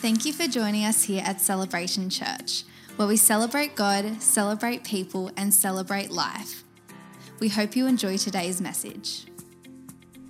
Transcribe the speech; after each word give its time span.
Thank 0.00 0.24
you 0.24 0.32
for 0.32 0.46
joining 0.46 0.84
us 0.84 1.02
here 1.02 1.24
at 1.26 1.40
Celebration 1.40 2.08
Church, 2.08 2.62
where 2.94 3.08
we 3.08 3.16
celebrate 3.16 3.74
God, 3.74 4.22
celebrate 4.22 4.84
people, 4.84 5.32
and 5.36 5.52
celebrate 5.52 6.12
life. 6.12 6.62
We 7.40 7.48
hope 7.48 7.74
you 7.74 7.88
enjoy 7.88 8.16
today's 8.16 8.60
message. 8.60 9.26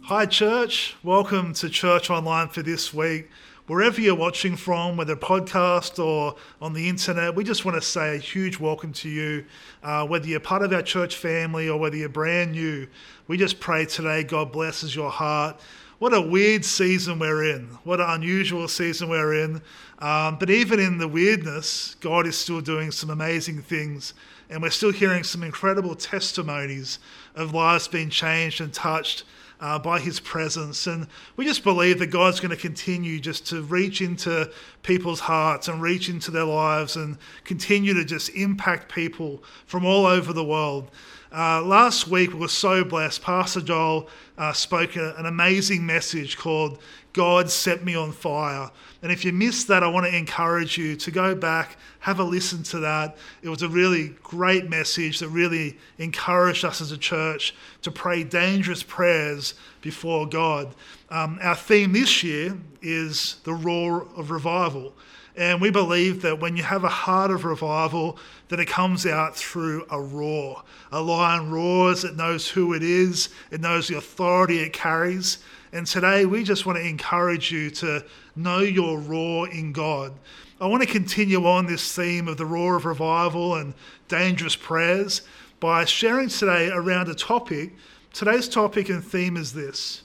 Hi, 0.05 0.25
church. 0.25 0.97
Welcome 1.03 1.53
to 1.53 1.69
Church 1.69 2.09
Online 2.09 2.49
for 2.49 2.63
this 2.63 2.95
week. 2.95 3.29
Wherever 3.67 4.01
you're 4.01 4.15
watching 4.15 4.57
from, 4.57 4.97
whether 4.97 5.15
podcast 5.15 6.03
or 6.03 6.37
on 6.63 6.73
the 6.73 6.89
internet, 6.89 7.35
we 7.35 7.45
just 7.45 7.67
want 7.67 7.75
to 7.75 7.87
say 7.87 8.17
a 8.17 8.19
huge 8.19 8.59
welcome 8.59 8.95
to 8.95 9.11
you. 9.11 9.45
Uh, 9.83 10.07
whether 10.07 10.27
you're 10.27 10.41
part 10.41 10.63
of 10.63 10.73
our 10.73 10.81
church 10.81 11.15
family 11.15 11.69
or 11.69 11.79
whether 11.79 11.95
you're 11.95 12.09
brand 12.09 12.53
new, 12.53 12.89
we 13.27 13.37
just 13.37 13.61
pray 13.61 13.85
today 13.85 14.25
God 14.25 14.51
blesses 14.51 14.97
your 14.97 15.11
heart 15.11 15.61
what 15.99 16.15
a 16.15 16.21
weird 16.21 16.65
season 16.65 17.19
we're 17.19 17.51
in. 17.51 17.67
What 17.83 18.01
an 18.01 18.09
unusual 18.09 18.69
season 18.69 19.09
we're 19.09 19.45
in. 19.45 19.61
Um, 19.99 20.37
but 20.39 20.49
even 20.49 20.79
in 20.79 20.99
the 20.99 21.09
weirdness, 21.09 21.97
God 22.01 22.27
is 22.27 22.39
still 22.39 22.61
doing 22.61 22.93
some 22.93 23.11
amazing 23.11 23.63
things. 23.63 24.15
And 24.49 24.63
we're 24.63 24.71
still 24.71 24.93
hearing 24.93 25.25
some 25.25 25.43
incredible 25.43 25.97
testimonies 25.97 27.01
of 27.35 27.53
lives 27.53 27.89
being 27.89 28.11
changed 28.11 28.61
and 28.61 28.73
touched 28.73 29.25
uh, 29.61 29.79
by 29.79 29.99
his 29.99 30.21
presence. 30.21 30.87
And 30.87 31.09
we 31.37 31.45
just 31.45 31.65
believe 31.65 31.99
that 31.99 32.07
God's 32.09 32.39
going 32.39 32.51
to 32.51 32.57
continue 32.57 33.19
just 33.19 33.47
to 33.49 33.63
reach 33.63 34.01
into 34.01 34.53
people's 34.89 35.21
hearts 35.21 35.69
and 35.69 35.83
reach 35.83 36.09
into 36.09 36.31
their 36.31 36.45
lives 36.45 36.97
and 36.97 37.19
continue 37.45 37.93
to 37.93 38.07
just 38.07 38.31
impact 38.31 38.91
people 38.91 39.43
from 39.67 39.85
all 39.85 40.07
over 40.07 40.33
the 40.33 40.43
world. 40.43 40.91
Uh, 41.31 41.61
last 41.61 42.09
week 42.09 42.33
we 42.33 42.39
were 42.39 42.49
so 42.49 42.83
blessed. 42.83 43.21
Pastor 43.21 43.61
Joel 43.61 44.09
uh, 44.39 44.55
spoke 44.55 44.97
a, 44.97 45.15
an 45.19 45.27
amazing 45.27 45.85
message 45.85 46.39
called 46.39 46.81
God 47.13 47.51
Set 47.51 47.85
Me 47.85 47.95
on 47.95 48.13
Fire. 48.13 48.71
And 49.03 49.13
if 49.13 49.27
you 49.27 49.33
missed 49.33 49.69
that, 49.69 49.83
I 49.83 49.89
want 49.89 50.07
to 50.07 50.17
encourage 50.17 50.79
you 50.79 50.97
to 50.97 51.11
go 51.11 51.35
back, 51.35 51.77
have 52.01 52.19
a 52.19 52.25
listen 52.25 52.63
to 52.65 52.79
that. 52.79 53.19
It 53.43 53.51
was 53.51 53.61
a 53.61 53.69
really 53.69 54.17
great 54.23 54.71
message 54.71 55.19
that 55.19 55.29
really 55.29 55.77
encouraged 55.99 56.65
us 56.65 56.81
as 56.81 56.93
a 56.93 56.99
church 56.99 57.55
to 57.83 57.91
pray 57.91 58.25
dangerous 58.25 58.83
prayers 58.83 59.53
before 59.81 60.27
God. 60.27 60.75
Um, 61.11 61.39
our 61.43 61.55
theme 61.55 61.93
this 61.93 62.23
year 62.23 62.57
is 62.83 63.37
the 63.45 63.55
roar 63.55 64.07
of 64.17 64.31
revival. 64.31 64.93
And 65.37 65.61
we 65.61 65.71
believe 65.71 66.23
that 66.23 66.41
when 66.41 66.57
you 66.57 66.65
have 66.65 66.83
a 66.83 66.89
heart 66.89 67.31
of 67.31 67.45
revival, 67.45 68.19
that 68.49 68.59
it 68.59 68.67
comes 68.67 69.07
out 69.07 69.37
through 69.37 69.87
a 69.89 70.01
roar. 70.01 70.63
A 70.91 71.01
lion 71.01 71.51
roars, 71.51 72.03
it 72.03 72.17
knows 72.17 72.49
who 72.49 72.75
it 72.75 72.83
is, 72.83 73.29
it 73.53 73.61
knows 73.61 73.87
the 73.87 73.97
authority 73.97 74.59
it 74.59 74.73
carries. 74.73 75.39
And 75.73 75.87
today 75.87 76.27
we 76.27 76.43
just 76.43 76.67
want 76.67 76.79
to 76.79 76.85
encourage 76.85 77.53
you 77.53 77.71
to 77.71 78.05
know 78.35 78.61
your 78.61 78.99
roar 78.99 79.49
in 79.49 79.73
God. 79.73 80.13
I 80.61 80.67
want 80.67 80.83
to 80.83 80.89
continue 80.89 81.47
on 81.47 81.67
this 81.67 81.95
theme 81.95 82.27
of 82.27 82.37
the 82.37 82.47
roar 82.47 82.75
of 82.75 82.85
revival 82.85 83.55
and 83.55 83.75
dangerous 84.09 84.57
prayers 84.57 85.23
by 85.61 85.85
sharing 85.85 86.29
today 86.31 86.69
around 86.69 87.09
a 87.09 87.15
topic. 87.15 87.73
Today's 88.13 88.49
topic 88.49 88.89
and 88.89 89.05
theme 89.05 89.37
is 89.37 89.53
this 89.53 90.03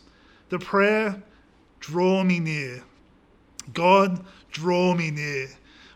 the 0.49 0.59
prayer, 0.59 1.21
draw 1.79 2.23
me 2.23 2.39
near. 2.39 2.83
God, 3.73 4.25
draw 4.51 4.93
me 4.93 5.09
near. 5.09 5.47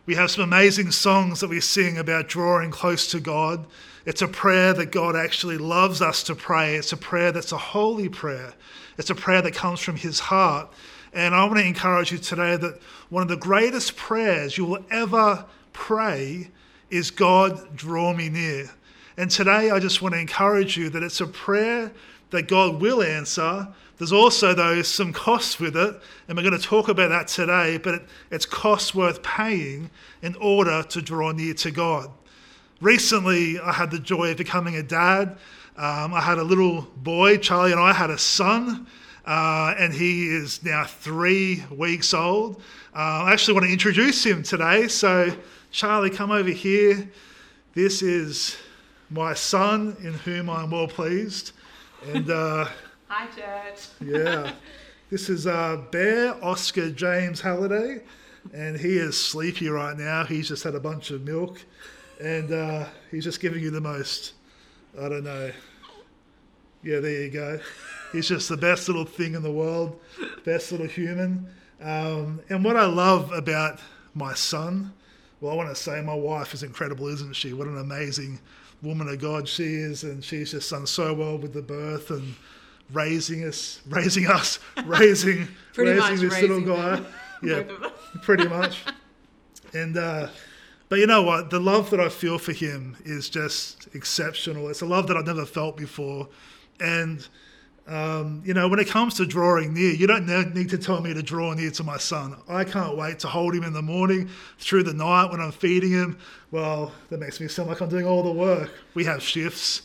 We 0.06 0.16
have 0.16 0.32
some 0.32 0.44
amazing 0.46 0.92
songs 0.92 1.42
that 1.42 1.50
we 1.50 1.60
sing 1.60 1.98
about 1.98 2.30
drawing 2.30 2.72
close 2.72 3.12
to 3.12 3.20
God. 3.20 3.68
It's 4.06 4.22
a 4.22 4.28
prayer 4.28 4.74
that 4.74 4.92
God 4.92 5.18
actually 5.18 5.58
loves 5.58 6.02
us 6.02 6.24
to 6.24 6.34
pray. 6.34 6.76
It's 6.76 6.94
a 6.94 6.98
prayer 6.98 7.34
that's 7.34 7.52
a 7.52 7.58
holy 7.58 8.08
prayer. 8.08 8.54
It's 8.98 9.10
a 9.10 9.16
prayer 9.16 9.42
that 9.42 9.54
comes 9.54 9.82
from 9.82 9.98
His 9.98 10.20
heart. 10.20 10.72
And 11.12 11.36
I 11.36 11.44
want 11.44 11.58
to 11.58 11.66
encourage 11.66 12.14
you 12.14 12.18
today 12.18 12.56
that 12.56 12.82
one 13.10 13.22
of 13.22 13.28
the 13.28 13.36
greatest 13.36 13.98
prayers 13.98 14.58
you 14.58 14.64
will 14.64 14.86
ever 14.90 15.46
pray 15.74 16.52
is 16.90 17.12
God, 17.12 17.76
draw 17.76 18.14
me 18.14 18.30
near. 18.30 18.72
And 19.18 19.30
today 19.30 19.72
I 19.72 19.80
just 19.80 20.02
want 20.02 20.14
to 20.14 20.20
encourage 20.20 20.78
you 20.78 20.90
that 20.92 21.04
it's 21.04 21.22
a 21.22 21.28
prayer 21.28 21.92
that 22.30 22.48
God 22.48 22.80
will 22.82 23.02
answer, 23.02 23.68
there's 23.98 24.12
also, 24.12 24.54
though, 24.54 24.84
some 24.84 25.12
costs 25.12 25.60
with 25.60 25.76
it, 25.76 26.00
and 26.28 26.38
we're 26.38 26.44
going 26.44 26.60
to 26.60 26.64
talk 26.64 26.88
about 26.88 27.10
that 27.10 27.28
today, 27.28 27.80
but 27.80 28.04
it's 28.30 28.46
costs 28.46 28.94
worth 28.94 29.24
paying 29.24 29.90
in 30.22 30.36
order 30.36 30.84
to 30.84 31.02
draw 31.02 31.32
near 31.32 31.56
to 31.56 31.72
God. 31.72 32.12
Recently, 32.80 33.60
I 33.60 33.72
had 33.72 33.90
the 33.90 33.98
joy 33.98 34.32
of 34.32 34.38
becoming 34.38 34.76
a 34.76 34.84
dad. 34.84 35.38
Um, 35.78 36.14
I 36.14 36.22
had 36.22 36.38
a 36.38 36.44
little 36.44 36.82
boy, 36.98 37.38
Charlie, 37.38 37.72
and 37.72 37.82
I 37.82 37.92
had 37.92 38.12
a 38.12 38.20
son, 38.20 38.86
uh, 39.26 39.74
and 39.80 39.92
he 39.92 40.28
is 40.28 40.64
now 40.64 40.84
three 40.84 41.64
weeks 41.72 42.14
old. 42.14 42.62
Uh, 42.96 43.26
I 43.26 43.34
actually 43.34 43.56
want 43.56 43.66
to 43.66 43.74
introduce 43.74 44.24
him 44.24 44.44
today. 44.44 44.88
So, 44.90 45.36
Charlie, 45.72 46.12
come 46.12 46.30
over 46.30 46.52
here. 46.52 47.10
This 47.74 48.04
is 48.04 48.58
my 49.10 49.34
son, 49.34 49.96
in 50.02 50.14
whom 50.14 50.50
I'm 50.50 50.72
well 50.72 50.88
pleased. 50.88 51.52
And 52.06 52.30
uh, 52.30 52.68
Hi, 53.08 53.28
church. 53.28 53.88
yeah. 54.02 54.52
This 55.10 55.30
is 55.30 55.48
uh, 55.48 55.78
Bear 55.90 56.36
Oscar 56.44 56.90
James 56.92 57.40
Halliday, 57.40 58.02
and 58.54 58.78
he 58.78 58.98
is 58.98 59.18
sleepy 59.18 59.70
right 59.70 59.98
now. 59.98 60.26
He's 60.26 60.50
just 60.50 60.66
had 60.66 60.76
a 60.76 60.82
bunch 60.82 61.12
of 61.12 61.22
milk, 61.22 61.62
and 62.20 62.52
uh, 62.52 62.88
he's 63.10 63.24
just 63.24 63.40
giving 63.40 63.64
you 63.64 63.72
the 63.72 63.80
most. 63.80 64.34
I 65.02 65.08
don't 65.08 65.24
know. 65.24 65.50
Yeah, 66.84 67.00
there 67.00 67.24
you 67.24 67.30
go. 67.30 67.58
He's 68.12 68.28
just 68.28 68.50
the 68.50 68.58
best 68.58 68.90
little 68.90 69.06
thing 69.06 69.34
in 69.34 69.44
the 69.44 69.52
world, 69.52 69.98
best 70.44 70.74
little 70.74 70.88
human. 70.88 71.48
Um, 71.82 72.42
and 72.50 72.62
what 72.62 72.76
I 72.76 72.86
love 72.86 73.32
about 73.32 73.80
my 74.14 74.34
son, 74.34 74.92
well, 75.40 75.54
I 75.54 75.56
want 75.56 75.70
to 75.70 75.76
say 75.76 76.02
my 76.02 76.14
wife 76.14 76.54
is 76.54 76.64
incredible, 76.64 77.08
isn't 77.08 77.34
she? 77.34 77.54
What 77.54 77.68
an 77.68 77.78
amazing 77.78 78.40
woman 78.82 79.08
of 79.08 79.20
God 79.20 79.48
she 79.48 79.76
is, 79.76 80.04
and 80.04 80.24
she's 80.24 80.52
just 80.52 80.70
done 80.70 80.86
so 80.86 81.14
well 81.14 81.38
with 81.38 81.54
the 81.54 81.62
birth 81.62 82.12
and 82.12 82.36
raising 82.92 83.44
us, 83.44 83.82
raising 83.88 84.28
us, 84.28 84.60
raising, 84.86 85.48
raising 85.76 86.30
this 86.30 86.42
little 86.42 86.62
guy. 86.62 87.02
Yeah, 87.44 87.66
pretty 88.24 88.48
much. 88.48 88.84
And 89.72 89.96
uh, 89.96 90.30
but 90.90 90.98
you 90.98 91.06
know 91.06 91.22
what? 91.22 91.52
The 91.52 91.60
love 91.60 91.92
that 91.92 92.00
I 92.00 92.10
feel 92.10 92.40
for 92.40 92.52
him 92.52 92.98
is 93.06 93.30
just 93.30 93.88
exceptional. 93.94 94.70
It's 94.70 94.82
a 94.82 94.88
love 94.88 95.06
that 95.06 95.18
I've 95.18 95.28
never 95.28 95.46
felt 95.46 95.78
before, 95.78 96.30
and. 96.80 97.28
Um, 97.88 98.42
you 98.46 98.54
know, 98.54 98.68
when 98.68 98.80
it 98.80 98.88
comes 98.88 99.14
to 99.16 99.26
drawing 99.26 99.74
near, 99.74 99.94
you 99.94 100.08
don't 100.08 100.28
need 100.54 100.70
to 100.70 100.78
tell 100.78 101.02
me 101.02 101.14
to 101.14 101.24
draw 101.24 101.54
near 101.54 101.72
to 101.72 101.84
my 101.84 101.98
son. 101.98 102.36
I 102.50 102.66
can't 102.66 102.98
wait 102.98 103.20
to 103.20 103.28
hold 103.28 103.56
him 103.56 103.64
in 103.64 103.72
the 103.72 103.82
morning, 103.82 104.30
through 104.60 104.84
the 104.84 104.94
night 104.94 105.32
when 105.32 105.40
I'm 105.40 105.54
feeding 105.54 105.92
him. 105.92 106.18
Well, 106.52 106.92
that 107.10 107.20
makes 107.20 107.40
me 107.40 107.48
sound 107.48 107.70
like 107.70 107.80
I'm 107.80 107.88
doing 107.88 108.06
all 108.06 108.24
the 108.24 108.32
work. 108.32 108.72
We 108.94 109.06
have 109.06 109.24
shifts. 109.24 109.84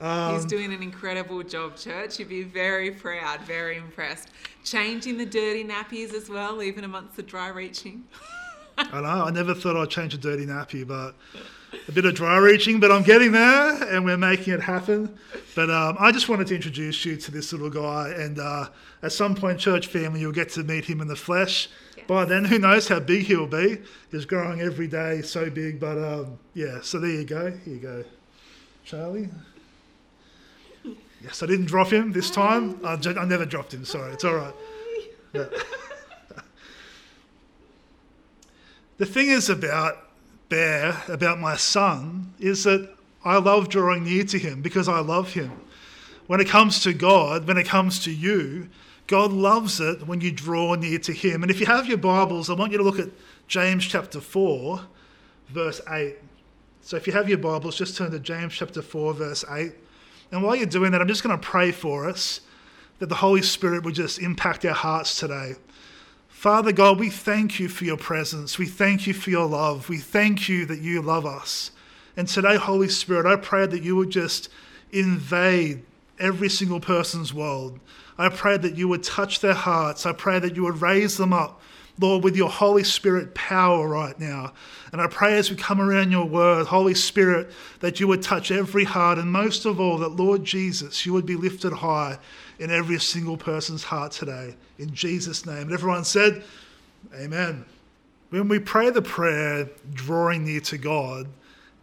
Um, 0.00 0.34
He's 0.34 0.44
doing 0.44 0.72
an 0.72 0.82
incredible 0.82 1.44
job, 1.44 1.76
church. 1.76 2.18
You'd 2.18 2.28
be 2.28 2.42
very 2.42 2.90
proud, 2.90 3.40
very 3.42 3.76
impressed. 3.76 4.30
Changing 4.64 5.16
the 5.16 5.26
dirty 5.26 5.62
nappies 5.62 6.12
as 6.12 6.28
well, 6.28 6.60
even 6.60 6.82
amongst 6.82 7.14
the 7.14 7.22
dry 7.22 7.48
reaching. 7.48 8.04
I 8.78 9.00
know. 9.00 9.24
I 9.26 9.30
never 9.30 9.54
thought 9.54 9.76
I'd 9.76 9.90
change 9.90 10.12
a 10.14 10.18
dirty 10.18 10.44
nappy, 10.46 10.84
but 10.84 11.14
a 11.88 11.92
bit 11.92 12.04
of 12.04 12.14
dry 12.14 12.36
reaching, 12.38 12.80
but 12.80 12.90
I'm 12.90 13.02
getting 13.02 13.32
there 13.32 13.82
and 13.94 14.04
we're 14.04 14.16
making 14.16 14.54
it 14.54 14.60
happen. 14.60 15.16
But 15.54 15.70
um, 15.70 15.96
I 15.98 16.12
just 16.12 16.28
wanted 16.28 16.46
to 16.48 16.54
introduce 16.54 17.04
you 17.04 17.16
to 17.16 17.30
this 17.30 17.52
little 17.52 17.70
guy, 17.70 18.10
and 18.10 18.38
uh, 18.38 18.68
at 19.02 19.12
some 19.12 19.34
point, 19.34 19.58
church 19.58 19.86
family, 19.86 20.20
you'll 20.20 20.32
get 20.32 20.48
to 20.50 20.64
meet 20.64 20.84
him 20.84 21.00
in 21.00 21.08
the 21.08 21.16
flesh. 21.16 21.68
Yes. 21.96 22.06
By 22.06 22.24
then, 22.24 22.44
who 22.44 22.58
knows 22.58 22.88
how 22.88 23.00
big 23.00 23.26
he'll 23.26 23.46
be? 23.46 23.78
He's 24.10 24.24
growing 24.24 24.60
every 24.60 24.88
day, 24.88 25.22
so 25.22 25.48
big. 25.50 25.78
But 25.78 25.98
um, 25.98 26.38
yeah, 26.54 26.80
so 26.82 26.98
there 26.98 27.10
you 27.10 27.24
go. 27.24 27.50
Here 27.50 27.74
you 27.74 27.80
go, 27.80 28.04
Charlie. 28.84 29.28
Yes, 31.22 31.42
I 31.42 31.46
didn't 31.46 31.66
drop 31.66 31.90
him 31.90 32.12
this 32.12 32.30
time. 32.30 32.78
I, 32.84 32.92
I 32.94 33.24
never 33.24 33.46
dropped 33.46 33.72
him. 33.72 33.84
Sorry, 33.84 34.12
it's 34.12 34.24
all 34.24 34.34
right. 34.34 34.54
Yeah. 35.32 35.46
the 38.98 39.06
thing 39.06 39.30
is 39.30 39.50
about 39.50 40.03
Bear, 40.54 41.02
about 41.08 41.40
my 41.40 41.56
son, 41.56 42.32
is 42.38 42.62
that 42.62 42.88
I 43.24 43.38
love 43.38 43.68
drawing 43.68 44.04
near 44.04 44.22
to 44.22 44.38
him 44.38 44.62
because 44.62 44.88
I 44.88 45.00
love 45.00 45.32
him. 45.32 45.50
When 46.28 46.38
it 46.38 46.46
comes 46.46 46.78
to 46.84 46.92
God, 46.92 47.48
when 47.48 47.56
it 47.56 47.66
comes 47.66 47.98
to 48.04 48.12
you, 48.12 48.68
God 49.08 49.32
loves 49.32 49.80
it 49.80 50.06
when 50.06 50.20
you 50.20 50.30
draw 50.30 50.76
near 50.76 51.00
to 51.00 51.12
him. 51.12 51.42
And 51.42 51.50
if 51.50 51.58
you 51.58 51.66
have 51.66 51.88
your 51.88 51.98
Bibles, 51.98 52.50
I 52.50 52.54
want 52.54 52.70
you 52.70 52.78
to 52.78 52.84
look 52.84 53.00
at 53.00 53.08
James 53.48 53.84
chapter 53.84 54.20
4, 54.20 54.80
verse 55.48 55.80
8. 55.90 56.18
So 56.82 56.96
if 56.96 57.08
you 57.08 57.12
have 57.14 57.28
your 57.28 57.38
Bibles, 57.38 57.74
just 57.76 57.96
turn 57.96 58.12
to 58.12 58.20
James 58.20 58.54
chapter 58.54 58.80
4, 58.80 59.12
verse 59.12 59.44
8. 59.50 59.72
And 60.30 60.44
while 60.44 60.54
you're 60.54 60.66
doing 60.66 60.92
that, 60.92 61.00
I'm 61.00 61.08
just 61.08 61.24
going 61.24 61.36
to 61.36 61.44
pray 61.44 61.72
for 61.72 62.08
us 62.08 62.42
that 63.00 63.08
the 63.08 63.16
Holy 63.16 63.42
Spirit 63.42 63.82
would 63.82 63.96
just 63.96 64.20
impact 64.20 64.64
our 64.64 64.72
hearts 64.72 65.18
today. 65.18 65.56
Father 66.44 66.72
God, 66.72 67.00
we 67.00 67.08
thank 67.08 67.58
you 67.58 67.70
for 67.70 67.86
your 67.86 67.96
presence. 67.96 68.58
We 68.58 68.66
thank 68.66 69.06
you 69.06 69.14
for 69.14 69.30
your 69.30 69.46
love. 69.46 69.88
We 69.88 69.96
thank 69.96 70.46
you 70.46 70.66
that 70.66 70.78
you 70.78 71.00
love 71.00 71.24
us. 71.24 71.70
And 72.18 72.28
today, 72.28 72.56
Holy 72.56 72.90
Spirit, 72.90 73.24
I 73.24 73.36
pray 73.36 73.64
that 73.66 73.82
you 73.82 73.96
would 73.96 74.10
just 74.10 74.50
invade 74.92 75.82
every 76.18 76.50
single 76.50 76.80
person's 76.80 77.32
world. 77.32 77.80
I 78.18 78.28
pray 78.28 78.58
that 78.58 78.76
you 78.76 78.88
would 78.88 79.02
touch 79.02 79.40
their 79.40 79.54
hearts. 79.54 80.04
I 80.04 80.12
pray 80.12 80.38
that 80.38 80.54
you 80.54 80.64
would 80.64 80.82
raise 80.82 81.16
them 81.16 81.32
up 81.32 81.62
Lord, 82.00 82.24
with 82.24 82.36
your 82.36 82.50
Holy 82.50 82.82
Spirit 82.82 83.34
power 83.34 83.86
right 83.86 84.18
now. 84.18 84.52
And 84.92 85.00
I 85.00 85.06
pray 85.06 85.36
as 85.36 85.50
we 85.50 85.56
come 85.56 85.80
around 85.80 86.10
your 86.10 86.24
word, 86.24 86.66
Holy 86.66 86.94
Spirit, 86.94 87.50
that 87.80 88.00
you 88.00 88.08
would 88.08 88.22
touch 88.22 88.50
every 88.50 88.84
heart, 88.84 89.18
and 89.18 89.30
most 89.30 89.64
of 89.64 89.78
all, 89.78 89.98
that 89.98 90.10
Lord 90.10 90.44
Jesus, 90.44 91.06
you 91.06 91.12
would 91.12 91.26
be 91.26 91.36
lifted 91.36 91.72
high 91.72 92.18
in 92.58 92.70
every 92.70 92.98
single 92.98 93.36
person's 93.36 93.84
heart 93.84 94.12
today. 94.12 94.54
In 94.78 94.94
Jesus' 94.94 95.46
name. 95.46 95.62
And 95.62 95.72
everyone 95.72 96.04
said, 96.04 96.44
Amen. 97.14 97.64
When 98.30 98.48
we 98.48 98.58
pray 98.58 98.90
the 98.90 99.02
prayer, 99.02 99.68
drawing 99.92 100.44
near 100.44 100.60
to 100.60 100.78
God, 100.78 101.28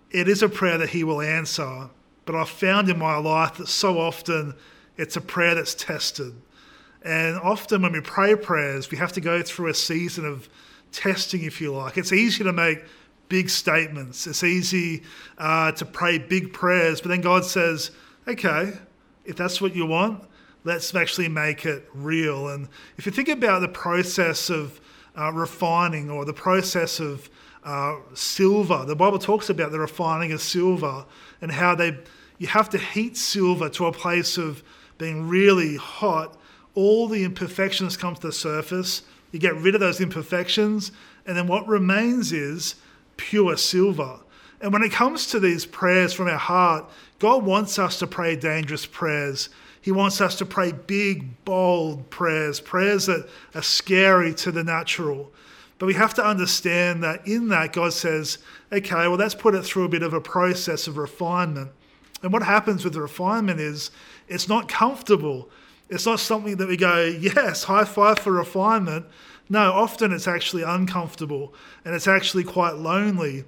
it 0.10 0.28
is 0.28 0.44
a 0.44 0.50
prayer 0.50 0.78
that 0.78 0.90
He 0.90 1.04
will 1.04 1.22
answer. 1.22 1.90
But 2.26 2.36
I've 2.36 2.50
found 2.50 2.90
in 2.90 2.98
my 3.00 3.18
life 3.18 3.58
that 3.58 3.68
so 3.68 4.00
often 4.00 4.56
it's 4.98 5.16
a 5.16 5.22
prayer 5.22 5.56
that's 5.56 5.76
tested. 5.76 6.34
And 7.04 7.38
often 7.38 7.82
when 7.82 7.94
we 7.94 8.02
pray 8.02 8.36
prayers, 8.36 8.92
we 8.92 8.98
have 8.98 9.14
to 9.14 9.22
go 9.22 9.42
through 9.42 9.70
a 9.70 9.74
season 9.74 10.26
of 10.26 10.50
testing, 10.92 11.44
if 11.44 11.62
you 11.62 11.74
like. 11.74 11.98
It's 11.98 12.14
easy 12.14 12.44
to 12.44 12.54
make 12.54 12.84
big 13.30 13.50
statements, 13.50 14.28
it's 14.28 14.44
easy 14.44 15.04
uh, 15.38 15.72
to 15.72 15.86
pray 15.86 16.18
big 16.18 16.52
prayers, 16.52 17.00
but 17.00 17.08
then 17.08 17.22
God 17.22 17.46
says, 17.46 17.92
okay, 18.28 18.74
if 19.24 19.38
that's 19.38 19.62
what 19.62 19.74
you 19.74 19.86
want, 19.86 20.26
let's 20.64 20.94
actually 20.94 21.30
make 21.30 21.66
it 21.66 21.88
real. 21.94 22.50
And 22.50 22.68
if 22.98 23.06
you 23.06 23.12
think 23.12 23.30
about 23.30 23.60
the 23.60 23.68
process 23.68 24.50
of 24.50 24.80
uh, 25.18 25.32
refining 25.32 26.10
or 26.10 26.26
the 26.26 26.34
process 26.34 27.00
of 27.00 27.30
uh, 27.64 27.98
silver, 28.14 28.86
the 28.86 28.96
Bible 28.96 29.20
talks 29.20 29.50
about 29.50 29.72
the 29.72 29.80
refining 29.80 30.32
of 30.32 30.42
silver 30.42 31.06
and 31.42 31.52
how 31.52 31.76
they 31.76 31.98
you 32.38 32.48
have 32.48 32.70
to 32.70 32.78
heat 32.80 33.18
silver 33.18 33.70
to 33.70 33.86
a 33.86 33.92
place 33.92 34.38
of 34.38 34.64
being 34.98 35.28
really 35.28 35.76
hot 35.78 36.38
all 36.74 37.08
the 37.08 37.24
imperfections 37.24 37.98
come 37.98 38.16
to 38.16 38.22
the 38.22 38.32
surface. 38.32 39.04
You 39.32 39.40
get 39.40 39.56
rid 39.56 39.76
of 39.76 39.82
those 39.82 40.02
imperfections, 40.02 40.92
and 41.26 41.38
then 41.38 41.48
what 41.48 41.68
remains 41.68 42.32
is 42.32 42.76
pure 43.18 43.58
silver. 43.58 44.20
And 44.62 44.72
when 44.72 44.84
it 44.84 44.92
comes 44.92 45.28
to 45.28 45.40
these 45.40 45.66
prayers 45.66 46.14
from 46.14 46.28
our 46.28 46.38
heart, 46.38 46.90
God 47.20 47.44
wants 47.44 47.80
us 47.80 48.00
to 48.00 48.08
pray 48.08 48.36
dangerous 48.36 48.86
prayers. 48.86 49.50
He 49.82 49.92
wants 49.92 50.22
us 50.22 50.36
to 50.38 50.46
pray 50.46 50.72
big, 50.72 51.44
bold 51.44 52.10
prayers, 52.10 52.60
prayers 52.60 53.08
that 53.08 53.28
are 53.56 53.64
scary 53.64 54.34
to 54.36 54.52
the 54.52 54.64
natural. 54.64 55.32
But 55.80 55.88
we 55.88 55.96
have 55.96 56.14
to 56.14 56.24
understand 56.24 57.04
that 57.04 57.28
in 57.28 57.48
that, 57.48 57.74
God 57.74 57.92
says, 57.92 58.38
okay, 58.72 59.08
well, 59.08 59.16
let's 59.16 59.34
put 59.34 59.56
it 59.56 59.64
through 59.64 59.86
a 59.86 59.90
bit 59.90 60.04
of 60.04 60.14
a 60.14 60.22
process 60.22 60.86
of 60.86 60.98
refinement. 60.98 61.72
And 62.22 62.32
what 62.32 62.44
happens 62.44 62.84
with 62.84 62.94
the 62.94 63.02
refinement 63.02 63.60
is 63.60 63.90
it's 64.28 64.48
not 64.48 64.68
comfortable. 64.68 65.50
It's 65.90 66.06
not 66.06 66.20
something 66.20 66.58
that 66.58 66.68
we 66.68 66.78
go, 66.78 67.04
yes, 67.20 67.64
high 67.64 67.86
five 67.86 68.20
for 68.20 68.32
refinement. 68.32 69.08
No, 69.50 69.74
often 69.74 70.14
it's 70.14 70.28
actually 70.28 70.62
uncomfortable 70.62 71.54
and 71.84 71.96
it's 71.96 72.08
actually 72.08 72.44
quite 72.44 72.76
lonely. 72.76 73.44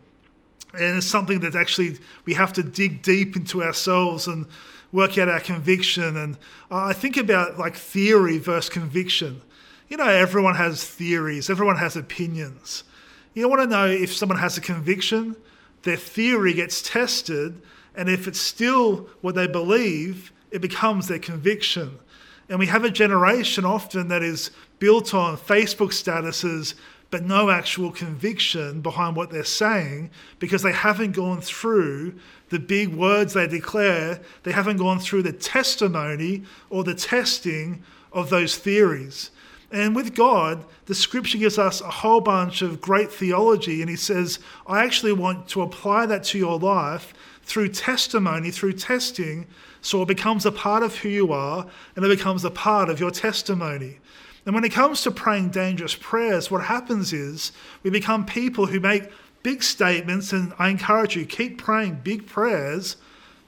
And 0.74 0.98
it's 0.98 1.06
something 1.06 1.40
that 1.42 1.56
actually 1.56 2.00
we 2.26 2.34
have 2.34 2.52
to 2.54 2.64
dig 2.64 3.04
deep 3.04 3.36
into 3.36 3.64
ourselves 3.64 4.28
and 4.28 4.48
work 4.94 5.18
out 5.18 5.28
our 5.28 5.42
conviction. 5.42 6.16
And 6.16 6.38
I 6.72 6.94
think 6.94 7.18
about 7.18 7.60
like 7.60 7.76
theory 7.76 8.38
versus 8.38 8.70
conviction. 8.70 9.42
You 9.90 9.98
know, 9.98 10.08
everyone 10.08 10.56
has 10.56 10.86
theories, 10.86 11.50
everyone 11.50 11.78
has 11.78 11.98
opinions. 11.98 12.86
You 13.34 13.50
want 13.50 13.62
to 13.64 13.68
know 13.68 13.88
if 13.88 14.14
someone 14.14 14.38
has 14.38 14.58
a 14.58 14.62
conviction, 14.62 15.36
their 15.82 15.98
theory 15.98 16.54
gets 16.54 16.82
tested, 16.82 17.62
and 17.96 18.08
if 18.08 18.28
it's 18.28 18.40
still 18.40 19.10
what 19.22 19.36
they 19.36 19.48
believe, 19.48 20.32
it 20.52 20.62
becomes 20.62 21.08
their 21.08 21.20
conviction. 21.20 22.00
And 22.48 22.60
we 22.60 22.68
have 22.68 22.84
a 22.84 22.90
generation 22.90 23.66
often 23.66 24.08
that 24.10 24.22
is 24.22 24.52
built 24.80 25.14
on 25.14 25.38
Facebook 25.38 25.90
statuses, 25.90 26.76
but 27.14 27.24
no 27.24 27.52
actual 27.52 27.92
conviction 27.92 28.82
behind 28.82 29.16
what 29.16 29.30
they're 29.30 29.44
saying 29.44 30.10
because 30.40 30.64
they 30.64 30.72
haven't 30.72 31.12
gone 31.12 31.40
through 31.40 32.12
the 32.50 32.58
big 32.58 32.90
words 32.96 33.34
they 33.34 33.46
declare. 33.46 34.20
They 34.42 34.52
haven't 34.52 34.78
gone 34.78 34.98
through 34.98 35.22
the 35.22 35.32
testimony 35.32 36.42
or 36.72 36.84
the 36.84 36.96
testing 36.96 37.84
of 38.12 38.32
those 38.32 38.58
theories. 38.58 39.30
And 39.72 39.96
with 39.96 40.16
God, 40.16 40.66
the 40.88 40.96
scripture 40.96 41.38
gives 41.38 41.60
us 41.60 41.82
a 41.82 41.92
whole 41.92 42.20
bunch 42.20 42.64
of 42.64 42.82
great 42.82 43.12
theology, 43.12 43.82
and 43.82 43.92
He 43.92 43.96
says, 43.96 44.40
I 44.66 44.84
actually 44.84 45.14
want 45.14 45.48
to 45.50 45.62
apply 45.62 46.08
that 46.08 46.24
to 46.24 46.40
your 46.40 46.58
life 46.58 47.14
through 47.44 47.68
testimony, 47.68 48.50
through 48.50 48.74
testing, 48.74 49.46
so 49.82 50.02
it 50.02 50.08
becomes 50.08 50.48
a 50.48 50.52
part 50.52 50.82
of 50.82 50.96
who 50.96 51.10
you 51.10 51.32
are 51.32 51.68
and 51.96 52.04
it 52.04 52.18
becomes 52.18 52.44
a 52.44 52.50
part 52.50 52.90
of 52.90 53.00
your 53.00 53.12
testimony. 53.12 54.00
And 54.46 54.54
when 54.54 54.64
it 54.64 54.72
comes 54.72 55.02
to 55.04 55.12
praying 55.12 55.50
dangerous 55.50 55.96
prayers, 55.96 56.52
what 56.52 56.64
happens 56.64 57.14
is 57.14 57.52
we 57.82 57.90
become 57.90 58.26
people 58.26 58.66
who 58.66 58.80
make 58.80 59.10
big 59.42 59.64
statements, 59.64 60.34
and 60.34 60.54
I 60.60 60.70
encourage 60.70 61.16
you, 61.16 61.26
keep 61.26 61.58
praying 61.58 62.02
big 62.04 62.28
prayers, 62.28 62.98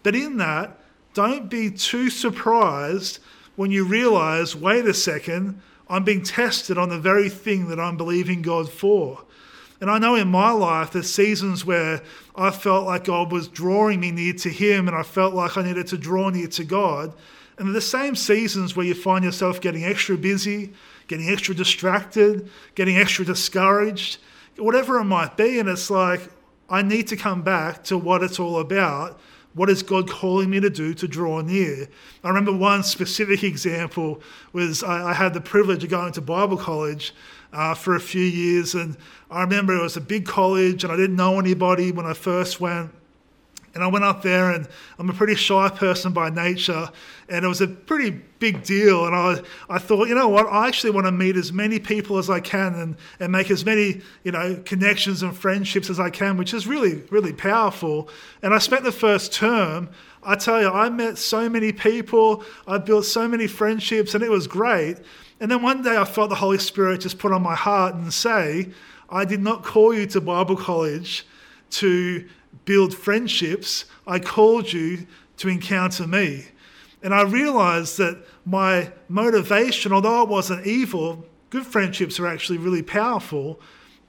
but 0.03 0.15
in 0.15 0.37
that, 0.37 0.79
don't 1.13 1.49
be 1.49 1.71
too 1.71 2.09
surprised 2.09 3.19
when 3.55 3.71
you 3.71 3.85
realize, 3.85 4.55
wait 4.55 4.85
a 4.85 4.93
second, 4.93 5.61
I'm 5.89 6.03
being 6.03 6.23
tested 6.23 6.77
on 6.77 6.89
the 6.89 6.99
very 6.99 7.29
thing 7.29 7.69
that 7.69 7.79
I'm 7.79 7.97
believing 7.97 8.41
God 8.41 8.69
for. 8.69 9.23
And 9.81 9.89
I 9.89 9.97
know 9.97 10.15
in 10.15 10.29
my 10.29 10.51
life, 10.51 10.91
there's 10.91 11.11
seasons 11.11 11.65
where 11.65 12.01
I 12.35 12.51
felt 12.51 12.85
like 12.85 13.05
God 13.05 13.31
was 13.31 13.47
drawing 13.47 13.99
me 13.99 14.11
near 14.11 14.33
to 14.33 14.49
Him 14.49 14.87
and 14.87 14.95
I 14.95 15.03
felt 15.03 15.33
like 15.33 15.57
I 15.57 15.63
needed 15.63 15.87
to 15.87 15.97
draw 15.97 16.29
near 16.29 16.47
to 16.47 16.63
God. 16.63 17.13
And 17.57 17.73
the 17.73 17.81
same 17.81 18.15
seasons 18.15 18.75
where 18.75 18.85
you 18.85 18.93
find 18.93 19.23
yourself 19.23 19.61
getting 19.61 19.85
extra 19.85 20.17
busy, 20.17 20.73
getting 21.07 21.29
extra 21.29 21.55
distracted, 21.55 22.49
getting 22.75 22.97
extra 22.97 23.23
discouraged, 23.23 24.17
whatever 24.57 24.99
it 24.99 25.05
might 25.05 25.37
be. 25.37 25.59
And 25.59 25.69
it's 25.69 25.89
like, 25.89 26.29
I 26.69 26.81
need 26.81 27.07
to 27.07 27.15
come 27.15 27.43
back 27.43 27.83
to 27.85 27.97
what 27.97 28.23
it's 28.23 28.39
all 28.39 28.59
about. 28.59 29.19
What 29.53 29.69
is 29.69 29.83
God 29.83 30.09
calling 30.09 30.49
me 30.49 30.59
to 30.59 30.69
do 30.69 30.93
to 30.95 31.07
draw 31.07 31.39
near? 31.39 31.87
I 32.23 32.27
remember 32.27 32.51
one 32.51 32.83
specific 32.83 33.41
example 33.43 34.21
was 34.51 34.83
I, 34.83 35.11
I 35.11 35.13
had 35.13 35.33
the 35.33 35.39
privilege 35.39 35.83
of 35.85 35.89
going 35.89 36.11
to 36.13 36.21
Bible 36.21 36.57
college 36.57 37.13
uh, 37.53 37.73
for 37.73 37.95
a 37.95 38.01
few 38.01 38.23
years. 38.23 38.75
And 38.75 38.97
I 39.31 39.41
remember 39.41 39.77
it 39.77 39.81
was 39.81 39.95
a 39.95 40.01
big 40.01 40.25
college 40.25 40.83
and 40.83 40.91
I 40.91 40.97
didn't 40.97 41.15
know 41.15 41.39
anybody 41.39 41.93
when 41.93 42.05
I 42.05 42.13
first 42.13 42.59
went. 42.59 42.91
And 43.75 43.83
I 43.83 43.87
went 43.87 44.05
up 44.05 44.21
there, 44.21 44.51
and 44.51 44.67
I'm 44.97 45.09
a 45.09 45.13
pretty 45.13 45.35
shy 45.35 45.69
person 45.69 46.13
by 46.13 46.29
nature, 46.29 46.89
and 47.27 47.43
it 47.43 47.47
was 47.47 47.59
a 47.59 47.67
pretty 47.67 48.11
big 48.39 48.63
deal. 48.63 49.05
And 49.05 49.13
I, 49.13 49.41
I 49.69 49.79
thought, 49.79 50.07
you 50.07 50.15
know 50.15 50.29
what, 50.29 50.47
I 50.47 50.67
actually 50.67 50.91
want 50.91 51.07
to 51.07 51.11
meet 51.11 51.35
as 51.35 51.51
many 51.51 51.77
people 51.77 52.17
as 52.17 52.29
I 52.29 52.39
can 52.39 52.73
and, 52.75 52.95
and 53.19 53.33
make 53.33 53.51
as 53.51 53.65
many, 53.65 54.01
you 54.23 54.31
know, 54.31 54.61
connections 54.65 55.23
and 55.23 55.35
friendships 55.37 55.89
as 55.89 55.99
I 55.99 56.09
can, 56.09 56.37
which 56.37 56.53
is 56.53 56.65
really, 56.65 57.03
really 57.11 57.33
powerful. 57.33 58.09
And 58.41 58.53
I 58.53 58.59
spent 58.59 58.85
the 58.85 58.93
first 58.93 59.33
term, 59.33 59.89
I 60.23 60.35
tell 60.35 60.61
you, 60.61 60.69
I 60.69 60.89
met 60.89 61.17
so 61.17 61.49
many 61.49 61.73
people, 61.73 62.43
I 62.65 62.77
built 62.77 63.05
so 63.05 63.27
many 63.27 63.45
friendships, 63.45 64.15
and 64.15 64.23
it 64.23 64.31
was 64.31 64.47
great. 64.47 64.97
And 65.41 65.51
then 65.51 65.61
one 65.61 65.83
day 65.83 65.97
I 65.97 66.05
felt 66.05 66.29
the 66.29 66.35
Holy 66.35 66.59
Spirit 66.59 67.01
just 67.01 67.19
put 67.19 67.33
on 67.33 67.43
my 67.43 67.55
heart 67.55 67.93
and 67.93 68.13
say, 68.13 68.69
I 69.09 69.25
did 69.25 69.41
not 69.41 69.63
call 69.63 69.93
you 69.93 70.05
to 70.07 70.21
Bible 70.21 70.55
college 70.55 71.27
to 71.71 72.27
build 72.63 72.93
friendships, 72.93 73.85
I 74.07 74.19
called 74.19 74.71
you 74.71 75.05
to 75.37 75.49
encounter 75.49 76.07
me. 76.07 76.45
And 77.03 77.13
I 77.13 77.23
realized 77.23 77.97
that 77.97 78.23
my 78.45 78.91
motivation, 79.09 79.91
although 79.91 80.23
it 80.23 80.29
wasn't 80.29 80.65
evil, 80.65 81.25
good 81.49 81.65
friendships 81.65 82.19
are 82.19 82.27
actually 82.27 82.57
really 82.57 82.81
powerful, 82.81 83.59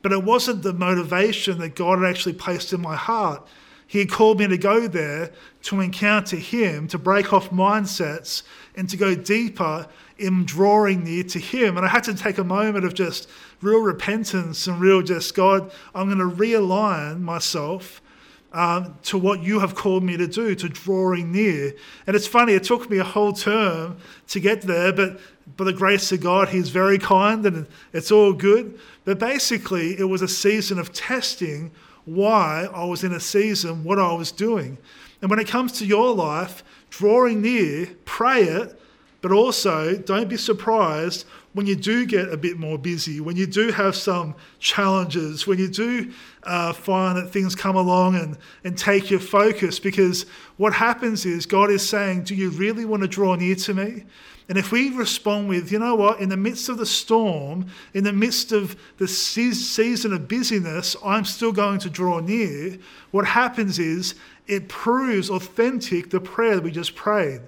but 0.03 0.13
it 0.13 0.23
wasn't 0.23 0.63
the 0.63 0.73
motivation 0.73 1.59
that 1.59 1.75
God 1.75 1.99
had 1.99 2.09
actually 2.09 2.35
placed 2.35 2.73
in 2.73 2.81
my 2.81 2.97
heart. 2.97 3.47
He 3.87 3.99
had 4.01 4.11
called 4.11 4.41
me 4.41 4.49
to 4.49 4.59
go 4.59 4.89
there 4.89 5.33
to 5.63 5.81
encounter 5.81 6.37
Him, 6.37 6.89
to 6.89 6.99
break 6.99 7.33
off 7.33 7.51
mindsets, 7.51 8.43
and 8.75 8.89
to 8.89 8.97
go 8.97 9.15
deeper 9.15 9.87
in 10.19 10.45
drawing 10.45 11.05
near 11.05 11.23
to 11.25 11.39
Him. 11.39 11.77
And 11.77 11.87
I 11.87 11.89
had 11.89 12.05
to 12.05 12.15
take 12.15 12.39
a 12.39 12.45
moment 12.45 12.85
of 12.85 12.95
just 12.95 13.29
real 13.61 13.81
repentance 13.81 14.67
and 14.67 14.81
real 14.81 15.03
just, 15.03 15.35
God, 15.35 15.71
I'm 15.95 16.09
going 16.09 16.19
to 16.19 16.37
realign 16.37 17.21
myself 17.21 18.01
um, 18.53 18.97
to 19.05 19.19
what 19.19 19.43
you 19.43 19.61
have 19.61 19.75
called 19.75 20.03
me 20.03 20.17
to 20.17 20.27
do, 20.27 20.55
to 20.55 20.69
drawing 20.69 21.33
near. 21.33 21.75
And 22.07 22.17
it's 22.17 22.27
funny, 22.27 22.55
it 22.55 22.65
took 22.65 22.89
me 22.89 22.99
a 22.99 23.05
whole 23.05 23.33
term 23.33 23.99
to 24.29 24.41
get 24.41 24.63
there, 24.63 24.93
but 24.93 25.21
by 25.57 25.65
the 25.65 25.73
grace 25.73 26.11
of 26.13 26.21
God, 26.21 26.49
He's 26.49 26.71
very 26.71 26.99
kind 26.99 27.45
and 27.47 27.67
it's 27.93 28.11
all 28.11 28.33
good. 28.33 28.79
But 29.05 29.19
basically, 29.19 29.99
it 29.99 30.05
was 30.05 30.23
a 30.23 30.29
season 30.29 30.79
of 30.79 30.93
testing 30.93 31.71
why 32.05 32.69
I 32.73 32.85
was 32.85 33.05
in 33.05 33.13
a 33.13 33.21
season, 33.21 33.85
what 33.85 33.99
I 33.99 34.13
was 34.13 34.33
doing. 34.33 34.79
And 35.21 35.31
when 35.31 35.39
it 35.39 35.49
comes 35.49 35.73
to 35.73 35.87
your 35.87 36.15
life, 36.15 36.63
drawing 36.91 37.43
near, 37.43 37.89
pray 38.05 38.43
it, 38.43 38.81
but 39.27 39.35
also 39.35 39.97
don't 39.97 40.29
be 40.29 40.37
surprised 40.37 41.27
when 41.53 41.67
you 41.67 41.75
do 41.75 42.07
get 42.07 42.33
a 42.33 42.37
bit 42.37 42.61
more 42.61 42.79
busy, 42.79 43.19
when 43.21 43.35
you 43.35 43.45
do 43.45 43.73
have 43.73 43.97
some 43.97 44.37
challenges, 44.61 45.49
when 45.49 45.59
you 45.59 45.67
do 45.67 46.13
uh, 46.45 46.73
find 46.73 47.19
that 47.19 47.33
things 47.33 47.57
come 47.57 47.75
along 47.75 48.15
and, 48.15 48.39
and 48.63 48.79
take 48.79 49.11
your 49.11 49.19
focus, 49.19 49.81
because 49.81 50.27
what 50.59 50.73
happens 50.73 51.27
is 51.27 51.45
God 51.45 51.73
is 51.73 51.85
saying, 51.85 52.23
Do 52.23 52.37
you 52.37 52.51
really 52.51 52.85
want 52.85 53.03
to 53.03 53.09
draw 53.09 53.35
near 53.35 53.57
to 53.57 53.75
me? 53.75 54.05
And 54.49 54.57
if 54.57 54.71
we 54.71 54.91
respond 54.91 55.49
with, 55.49 55.73
you 55.73 55.81
know 55.81 55.97
what, 55.97 56.21
in 56.21 56.29
the 56.29 56.37
midst 56.37 56.69
of 56.69 56.79
the 56.79 56.87
storm, 56.87 57.67
in 57.95 58.05
the 58.05 58.13
midst 58.13 58.53
of 58.53 58.77
the 58.99 59.09
season 59.09 60.13
of 60.13 60.29
busyness, 60.29 60.95
I'm 61.05 61.25
still 61.25 61.51
going 61.51 61.81
to 61.81 61.91
draw 61.91 62.21
near, 62.21 62.79
what 63.11 63.27
happens 63.27 63.81
is 63.81 64.15
it 64.47 64.69
proves 64.69 65.31
authentic 65.31 66.11
the 66.11 66.21
prayer 66.21 66.55
that 66.55 66.63
we 66.63 66.71
just 66.71 66.95
prayed. 66.95 67.41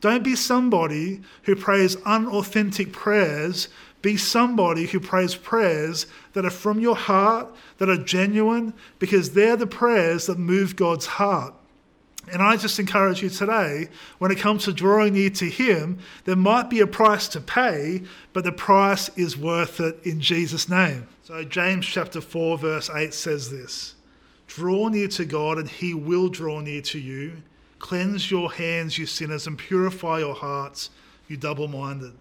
Don't 0.00 0.24
be 0.24 0.36
somebody 0.36 1.20
who 1.42 1.54
prays 1.54 1.96
unauthentic 2.04 2.92
prayers. 2.92 3.68
Be 4.02 4.16
somebody 4.16 4.86
who 4.86 4.98
prays 4.98 5.34
prayers 5.34 6.06
that 6.32 6.46
are 6.46 6.50
from 6.50 6.80
your 6.80 6.96
heart, 6.96 7.54
that 7.78 7.90
are 7.90 8.02
genuine, 8.02 8.72
because 8.98 9.32
they're 9.32 9.56
the 9.56 9.66
prayers 9.66 10.26
that 10.26 10.38
move 10.38 10.74
God's 10.74 11.06
heart. 11.06 11.54
And 12.32 12.42
I 12.42 12.56
just 12.56 12.78
encourage 12.78 13.22
you 13.22 13.28
today, 13.28 13.88
when 14.18 14.30
it 14.30 14.38
comes 14.38 14.64
to 14.64 14.72
drawing 14.72 15.14
near 15.14 15.30
to 15.30 15.46
Him, 15.46 15.98
there 16.24 16.36
might 16.36 16.70
be 16.70 16.80
a 16.80 16.86
price 16.86 17.28
to 17.28 17.40
pay, 17.40 18.02
but 18.32 18.44
the 18.44 18.52
price 18.52 19.10
is 19.16 19.36
worth 19.36 19.80
it 19.80 19.98
in 20.04 20.20
Jesus' 20.20 20.68
name. 20.68 21.08
So, 21.24 21.42
James 21.44 21.86
chapter 21.86 22.20
4, 22.20 22.58
verse 22.58 22.90
8 22.94 23.12
says 23.14 23.50
this 23.50 23.94
Draw 24.46 24.88
near 24.88 25.08
to 25.08 25.24
God, 25.24 25.58
and 25.58 25.68
He 25.68 25.94
will 25.94 26.28
draw 26.28 26.60
near 26.60 26.82
to 26.82 26.98
you. 26.98 27.42
Cleanse 27.80 28.30
your 28.30 28.52
hands, 28.52 28.98
you 28.98 29.06
sinners, 29.06 29.46
and 29.46 29.58
purify 29.58 30.20
your 30.20 30.34
hearts, 30.34 30.90
you 31.26 31.36
double 31.36 31.66
minded. 31.66 32.12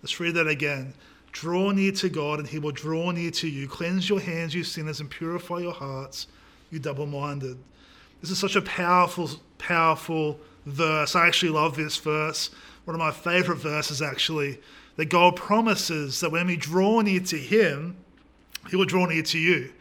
Let's 0.00 0.18
read 0.20 0.34
that 0.36 0.46
again. 0.46 0.94
Draw 1.32 1.72
near 1.72 1.92
to 1.92 2.08
God, 2.08 2.38
and 2.38 2.48
he 2.48 2.58
will 2.58 2.70
draw 2.70 3.10
near 3.10 3.30
to 3.32 3.48
you. 3.48 3.68
Cleanse 3.68 4.08
your 4.08 4.20
hands, 4.20 4.54
you 4.54 4.64
sinners, 4.64 5.00
and 5.00 5.10
purify 5.10 5.58
your 5.58 5.74
hearts, 5.74 6.28
you 6.70 6.78
double 6.78 7.04
minded. 7.04 7.58
This 8.20 8.30
is 8.30 8.38
such 8.38 8.56
a 8.56 8.62
powerful, 8.62 9.28
powerful 9.58 10.38
verse. 10.66 11.14
I 11.14 11.26
actually 11.26 11.52
love 11.52 11.76
this 11.76 11.96
verse. 11.96 12.50
One 12.84 12.94
of 12.94 13.00
my 13.00 13.10
favorite 13.10 13.58
verses, 13.58 14.00
actually, 14.00 14.60
that 14.96 15.06
God 15.06 15.36
promises 15.36 16.20
that 16.20 16.32
when 16.32 16.46
we 16.46 16.56
draw 16.56 17.00
near 17.00 17.20
to 17.20 17.36
him, 17.36 17.96
he 18.70 18.76
will 18.76 18.84
draw 18.84 19.06
near 19.06 19.22
to 19.22 19.38
you. 19.38 19.72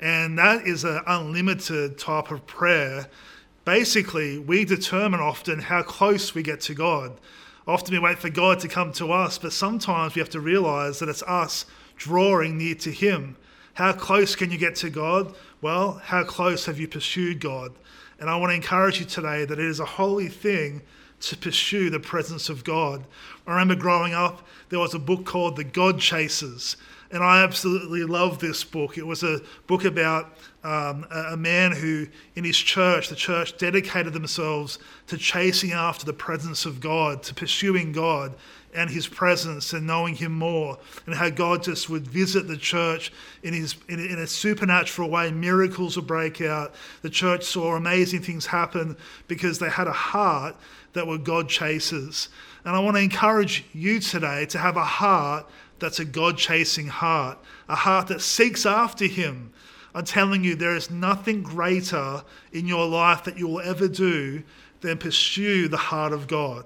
And 0.00 0.38
that 0.38 0.66
is 0.66 0.84
an 0.84 1.00
unlimited 1.06 1.98
type 1.98 2.30
of 2.30 2.46
prayer 2.46 3.08
basically, 3.66 4.38
we 4.38 4.64
determine 4.64 5.20
often 5.20 5.58
how 5.58 5.82
close 5.82 6.34
we 6.34 6.42
get 6.42 6.62
to 6.62 6.74
God. 6.74 7.20
Often 7.66 7.92
we 7.92 7.98
wait 7.98 8.18
for 8.18 8.30
God 8.30 8.60
to 8.60 8.68
come 8.68 8.92
to 8.92 9.12
us, 9.12 9.36
but 9.36 9.52
sometimes 9.52 10.14
we 10.14 10.20
have 10.20 10.30
to 10.30 10.40
realize 10.40 11.00
that 11.00 11.10
it's 11.10 11.22
us 11.24 11.66
drawing 11.96 12.56
near 12.56 12.76
to 12.76 12.90
Him. 12.90 13.36
How 13.74 13.92
close 13.92 14.34
can 14.36 14.50
you 14.50 14.56
get 14.56 14.76
to 14.76 14.88
God? 14.88 15.34
Well, 15.60 16.00
how 16.04 16.24
close 16.24 16.64
have 16.64 16.78
you 16.78 16.88
pursued 16.88 17.40
God? 17.40 17.72
And 18.18 18.30
I 18.30 18.36
want 18.36 18.50
to 18.50 18.54
encourage 18.54 19.00
you 19.00 19.04
today 19.04 19.44
that 19.44 19.58
it 19.58 19.64
is 19.64 19.80
a 19.80 19.84
holy 19.84 20.28
thing 20.28 20.80
to 21.20 21.36
pursue 21.36 21.90
the 21.90 22.00
presence 22.00 22.48
of 22.48 22.64
God. 22.64 23.04
I 23.46 23.52
remember 23.52 23.74
growing 23.74 24.14
up, 24.14 24.46
there 24.68 24.78
was 24.78 24.94
a 24.94 24.98
book 24.98 25.24
called 25.24 25.56
The 25.56 25.64
God 25.64 25.98
Chasers. 25.98 26.76
And 27.10 27.22
I 27.22 27.42
absolutely 27.44 28.02
loved 28.02 28.40
this 28.40 28.64
book. 28.64 28.98
It 28.98 29.06
was 29.06 29.22
a 29.22 29.40
book 29.68 29.84
about 29.84 30.36
um, 30.64 31.06
a 31.10 31.36
man 31.36 31.70
who, 31.70 32.08
in 32.34 32.42
his 32.42 32.56
church, 32.56 33.08
the 33.08 33.14
church 33.14 33.56
dedicated 33.58 34.12
themselves 34.12 34.80
to 35.06 35.16
chasing 35.16 35.70
after 35.70 36.04
the 36.04 36.12
presence 36.12 36.66
of 36.66 36.80
God, 36.80 37.22
to 37.24 37.34
pursuing 37.34 37.92
God 37.92 38.34
and 38.74 38.90
his 38.90 39.06
presence 39.06 39.72
and 39.72 39.86
knowing 39.86 40.16
him 40.16 40.32
more, 40.32 40.78
and 41.06 41.14
how 41.14 41.30
God 41.30 41.62
just 41.62 41.88
would 41.88 42.06
visit 42.06 42.46
the 42.48 42.56
church 42.56 43.12
in, 43.42 43.54
his, 43.54 43.76
in, 43.88 44.00
in 44.00 44.18
a 44.18 44.26
supernatural 44.26 45.08
way. 45.08 45.30
Miracles 45.30 45.96
would 45.96 46.06
break 46.06 46.40
out. 46.40 46.74
The 47.02 47.08
church 47.08 47.44
saw 47.44 47.76
amazing 47.76 48.20
things 48.20 48.46
happen 48.46 48.96
because 49.28 49.58
they 49.58 49.70
had 49.70 49.86
a 49.86 49.92
heart 49.92 50.56
that 50.96 51.06
were 51.06 51.18
God 51.18 51.48
chasers. 51.48 52.30
And 52.64 52.74
I 52.74 52.80
want 52.80 52.96
to 52.96 53.02
encourage 53.02 53.66
you 53.74 54.00
today 54.00 54.46
to 54.46 54.58
have 54.58 54.78
a 54.78 54.84
heart 54.84 55.46
that's 55.78 56.00
a 56.00 56.06
God 56.06 56.38
chasing 56.38 56.86
heart, 56.86 57.38
a 57.68 57.74
heart 57.74 58.08
that 58.08 58.22
seeks 58.22 58.64
after 58.64 59.04
Him. 59.04 59.52
I'm 59.94 60.06
telling 60.06 60.42
you, 60.42 60.56
there 60.56 60.74
is 60.74 60.90
nothing 60.90 61.42
greater 61.42 62.22
in 62.50 62.66
your 62.66 62.86
life 62.86 63.24
that 63.24 63.38
you 63.38 63.46
will 63.46 63.60
ever 63.60 63.88
do 63.88 64.42
than 64.80 64.96
pursue 64.96 65.68
the 65.68 65.76
heart 65.76 66.14
of 66.14 66.28
God. 66.28 66.64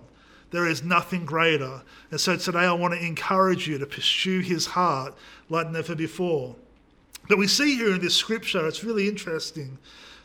There 0.53 0.67
is 0.67 0.85
nothing 0.85 1.25
greater. 1.25 1.83
And 2.13 2.21
so 2.21 2.37
today 2.37 2.61
I 2.61 2.73
want 2.73 2.95
to 2.95 3.05
encourage 3.05 3.67
you 3.67 3.79
to 3.79 3.87
pursue 3.87 4.41
His 4.41 4.65
heart 4.67 5.15
like 5.49 5.71
never 5.71 5.97
before. 5.97 6.55
But 7.29 7.39
we 7.39 7.49
see 7.49 7.75
here 7.75 7.95
in 7.95 8.01
this 8.01 8.15
scripture, 8.15 8.67
it's 8.69 8.85
really 8.85 9.09
interesting 9.09 9.79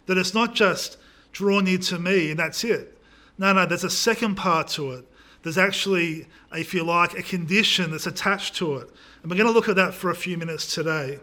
that 0.05 0.17
it's 0.19 0.35
not 0.35 0.53
just 0.53 0.97
draw 1.31 1.59
near 1.59 1.79
to 1.79 1.97
me 1.97 2.29
and 2.29 2.39
that's 2.39 2.63
it. 2.63 2.94
No, 3.37 3.53
no, 3.53 3.65
there's 3.65 3.83
a 3.83 3.89
second 3.89 4.35
part 4.35 4.67
to 4.69 4.91
it 4.91 5.07
there's 5.45 5.59
actually, 5.59 6.25
if 6.53 6.73
you 6.73 6.83
like, 6.83 7.13
a 7.13 7.21
condition 7.21 7.91
that's 7.91 8.07
attached 8.07 8.55
to 8.55 8.77
it. 8.77 8.89
And 9.21 9.29
we're 9.29 9.37
going 9.37 9.47
to 9.47 9.53
look 9.53 9.69
at 9.69 9.75
that 9.75 9.93
for 9.93 10.09
a 10.09 10.15
few 10.15 10.39
minutes 10.39 10.73
today. 10.73 11.19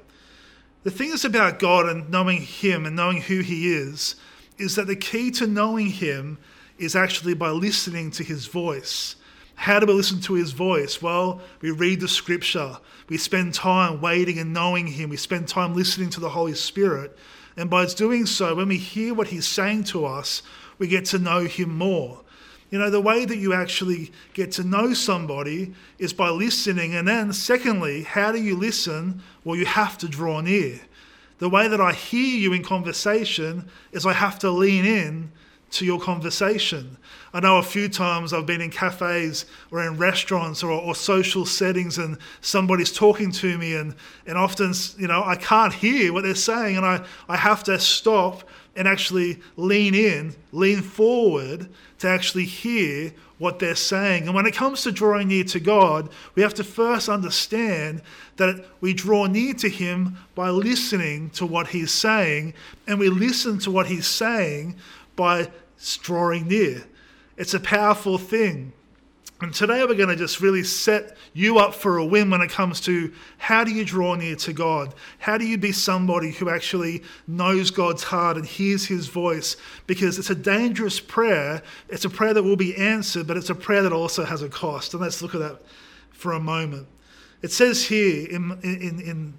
The 0.84 0.92
thing 0.92 1.10
is 1.10 1.24
about 1.24 1.58
God 1.58 1.88
and 1.88 2.08
knowing 2.08 2.40
Him 2.42 2.86
and 2.86 2.94
knowing 2.94 3.22
who 3.22 3.40
He 3.40 3.74
is, 3.74 4.14
is 4.58 4.76
that 4.76 4.86
the 4.86 4.94
key 4.94 5.32
to 5.32 5.48
knowing 5.48 5.88
Him 5.88 6.38
is 6.78 6.94
actually 6.94 7.34
by 7.34 7.50
listening 7.50 8.12
to 8.12 8.22
His 8.22 8.46
voice. 8.46 9.16
How 9.56 9.80
do 9.80 9.86
we 9.86 9.92
listen 9.94 10.20
to 10.20 10.34
His 10.34 10.52
voice? 10.52 11.02
Well, 11.02 11.40
we 11.60 11.72
read 11.72 11.98
the 11.98 12.06
scripture, 12.06 12.78
we 13.08 13.16
spend 13.16 13.54
time 13.54 14.00
waiting 14.00 14.38
and 14.38 14.52
knowing 14.52 14.86
Him, 14.86 15.10
we 15.10 15.16
spend 15.16 15.48
time 15.48 15.74
listening 15.74 16.10
to 16.10 16.20
the 16.20 16.30
Holy 16.30 16.54
Spirit. 16.54 17.18
And 17.56 17.68
by 17.68 17.86
doing 17.86 18.26
so, 18.26 18.54
when 18.54 18.68
we 18.68 18.78
hear 18.78 19.14
what 19.14 19.26
He's 19.26 19.48
saying 19.48 19.84
to 19.84 20.06
us, 20.06 20.42
we 20.78 20.86
get 20.86 21.04
to 21.06 21.18
know 21.18 21.40
Him 21.40 21.76
more. 21.76 22.20
You 22.70 22.78
know, 22.78 22.88
the 22.88 23.00
way 23.00 23.26
that 23.26 23.36
you 23.36 23.52
actually 23.52 24.10
get 24.32 24.50
to 24.52 24.64
know 24.64 24.94
somebody 24.94 25.74
is 25.98 26.14
by 26.14 26.30
listening. 26.30 26.94
And 26.94 27.06
then, 27.06 27.32
secondly, 27.32 28.02
how 28.02 28.32
do 28.32 28.42
you 28.42 28.56
listen? 28.56 29.22
Well, 29.44 29.56
you 29.56 29.66
have 29.66 29.98
to 29.98 30.08
draw 30.08 30.40
near. 30.40 30.80
The 31.38 31.50
way 31.50 31.68
that 31.68 31.80
I 31.80 31.92
hear 31.92 32.38
you 32.38 32.54
in 32.54 32.62
conversation 32.62 33.68
is 33.92 34.06
I 34.06 34.14
have 34.14 34.38
to 34.38 34.50
lean 34.50 34.86
in 34.86 35.32
to 35.72 35.84
your 35.84 36.00
conversation. 36.00 36.96
I 37.34 37.40
know 37.40 37.56
a 37.58 37.62
few 37.62 37.88
times 37.88 38.32
I've 38.32 38.46
been 38.46 38.60
in 38.60 38.70
cafes 38.70 39.46
or 39.70 39.82
in 39.82 39.96
restaurants 39.96 40.62
or, 40.62 40.70
or, 40.70 40.94
social 40.94 41.46
settings 41.46 41.98
and 41.98 42.18
somebody's 42.42 42.92
talking 42.92 43.32
to 43.32 43.56
me 43.56 43.74
and, 43.74 43.94
and 44.26 44.36
often, 44.36 44.74
you 44.98 45.08
know, 45.08 45.22
I 45.24 45.36
can't 45.36 45.72
hear 45.72 46.12
what 46.12 46.24
they're 46.24 46.34
saying 46.34 46.76
and 46.76 46.84
I, 46.84 47.04
I 47.28 47.36
have 47.36 47.64
to 47.64 47.78
stop 47.78 48.44
and 48.76 48.86
actually 48.86 49.40
lean 49.56 49.94
in, 49.94 50.34
lean 50.52 50.82
forward 50.82 51.68
to 51.98 52.08
actually 52.08 52.44
hear 52.44 53.12
what 53.38 53.58
they're 53.58 53.74
saying. 53.74 54.26
And 54.26 54.34
when 54.34 54.46
it 54.46 54.54
comes 54.54 54.82
to 54.82 54.92
drawing 54.92 55.28
near 55.28 55.44
to 55.44 55.60
God, 55.60 56.10
we 56.34 56.42
have 56.42 56.54
to 56.54 56.64
first 56.64 57.08
understand 57.08 58.02
that 58.36 58.64
we 58.80 58.94
draw 58.94 59.26
near 59.26 59.52
to 59.54 59.68
Him 59.68 60.16
by 60.34 60.50
listening 60.50 61.30
to 61.30 61.44
what 61.44 61.66
He's 61.66 61.90
saying, 61.90 62.54
and 62.86 62.98
we 62.98 63.08
listen 63.08 63.58
to 63.60 63.70
what 63.70 63.86
He's 63.86 64.06
saying 64.06 64.76
by 65.16 65.50
drawing 66.02 66.48
near. 66.48 66.84
It's 67.36 67.54
a 67.54 67.60
powerful 67.60 68.18
thing. 68.18 68.72
And 69.42 69.52
today 69.52 69.84
we're 69.84 69.96
going 69.96 70.08
to 70.08 70.14
just 70.14 70.40
really 70.40 70.62
set 70.62 71.16
you 71.34 71.58
up 71.58 71.74
for 71.74 71.98
a 71.98 72.04
win 72.04 72.30
when 72.30 72.40
it 72.40 72.50
comes 72.50 72.80
to 72.82 73.12
how 73.38 73.64
do 73.64 73.72
you 73.72 73.84
draw 73.84 74.14
near 74.14 74.36
to 74.36 74.52
God? 74.52 74.94
How 75.18 75.36
do 75.36 75.44
you 75.44 75.58
be 75.58 75.72
somebody 75.72 76.30
who 76.30 76.48
actually 76.48 77.02
knows 77.26 77.72
God's 77.72 78.04
heart 78.04 78.36
and 78.36 78.46
hears 78.46 78.86
his 78.86 79.08
voice? 79.08 79.56
Because 79.88 80.16
it's 80.20 80.30
a 80.30 80.36
dangerous 80.36 81.00
prayer. 81.00 81.60
It's 81.88 82.04
a 82.04 82.10
prayer 82.10 82.34
that 82.34 82.44
will 82.44 82.54
be 82.54 82.76
answered, 82.76 83.26
but 83.26 83.36
it's 83.36 83.50
a 83.50 83.54
prayer 83.56 83.82
that 83.82 83.92
also 83.92 84.24
has 84.24 84.42
a 84.42 84.48
cost. 84.48 84.94
And 84.94 85.02
let's 85.02 85.20
look 85.20 85.34
at 85.34 85.40
that 85.40 85.60
for 86.12 86.34
a 86.34 86.40
moment. 86.40 86.86
It 87.42 87.50
says 87.50 87.86
here 87.86 88.28
in, 88.28 88.52
in, 88.62 89.00
in 89.00 89.34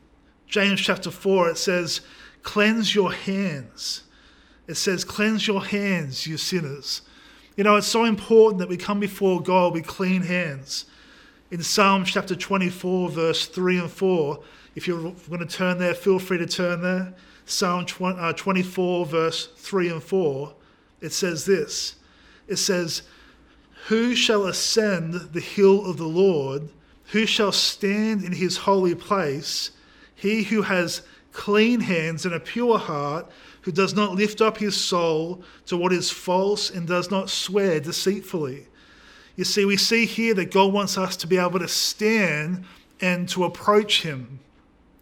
James 0.48 0.82
chapter 0.82 1.12
4, 1.12 1.52
it 1.52 1.58
says, 1.58 2.02
Cleanse 2.42 2.94
your 2.94 3.14
hands. 3.14 4.04
It 4.68 4.76
says, 4.76 5.04
Cleanse 5.04 5.48
your 5.48 5.64
hands, 5.64 6.28
you 6.28 6.38
sinners 6.38 7.02
you 7.56 7.64
know, 7.64 7.76
it's 7.76 7.88
so 7.88 8.06
important 8.06 8.60
that 8.60 8.70
we 8.70 8.78
come 8.78 9.00
before 9.00 9.42
God 9.42 9.74
with 9.74 9.86
clean 9.86 10.24
hands. 10.24 10.86
In 11.52 11.62
Psalm 11.62 12.04
chapter 12.04 12.36
24, 12.36 13.10
verse 13.10 13.46
3 13.46 13.80
and 13.80 13.92
4, 13.92 14.40
if 14.76 14.88
you're 14.88 15.12
going 15.30 15.40
to 15.40 15.46
turn 15.46 15.78
there, 15.78 15.94
feel 15.94 16.18
free 16.18 16.40
to 16.40 16.48
turn 16.48 16.82
there. 16.82 17.14
Psalm 17.46 17.86
uh, 18.02 18.34
24, 18.34 19.06
verse 19.06 19.50
3 19.58 19.90
and 19.90 20.04
4, 20.04 20.54
it 21.02 21.12
says 21.12 21.46
this 21.46 21.96
It 22.48 22.56
says, 22.56 23.04
Who 23.88 24.16
shall 24.16 24.46
ascend 24.46 25.14
the 25.14 25.40
hill 25.40 25.86
of 25.86 25.98
the 25.98 26.08
Lord? 26.08 26.70
Who 27.12 27.28
shall 27.28 27.52
stand 27.52 28.24
in 28.24 28.32
his 28.32 28.58
holy 28.58 28.96
place? 28.96 29.72
He 30.16 30.44
who 30.44 30.64
has 30.64 31.04
clean 31.34 31.82
hands 31.82 32.26
and 32.26 32.34
a 32.34 32.40
pure 32.40 32.80
heart 32.80 33.30
who 33.64 33.72
does 33.72 33.94
not 33.94 34.14
lift 34.14 34.42
up 34.42 34.58
his 34.58 34.80
soul 34.80 35.44
to 35.66 35.76
what 35.76 35.92
is 35.92 36.12
false 36.12 36.70
and 36.70 36.88
does 36.88 37.10
not 37.10 37.30
swear 37.30 37.80
deceitfully. 37.80 38.68
You 39.36 39.44
see, 39.44 39.66
we 39.66 39.78
see 39.78 40.06
here 40.06 40.34
that 40.36 40.52
God 40.52 40.72
wants 40.74 40.98
us 40.98 41.16
to 41.18 41.28
be 41.28 41.38
able 41.38 41.60
to 41.60 41.68
stand 41.68 42.66
and 43.02 43.28
to 43.30 43.46
approach 43.46 44.04
Him. 44.04 44.40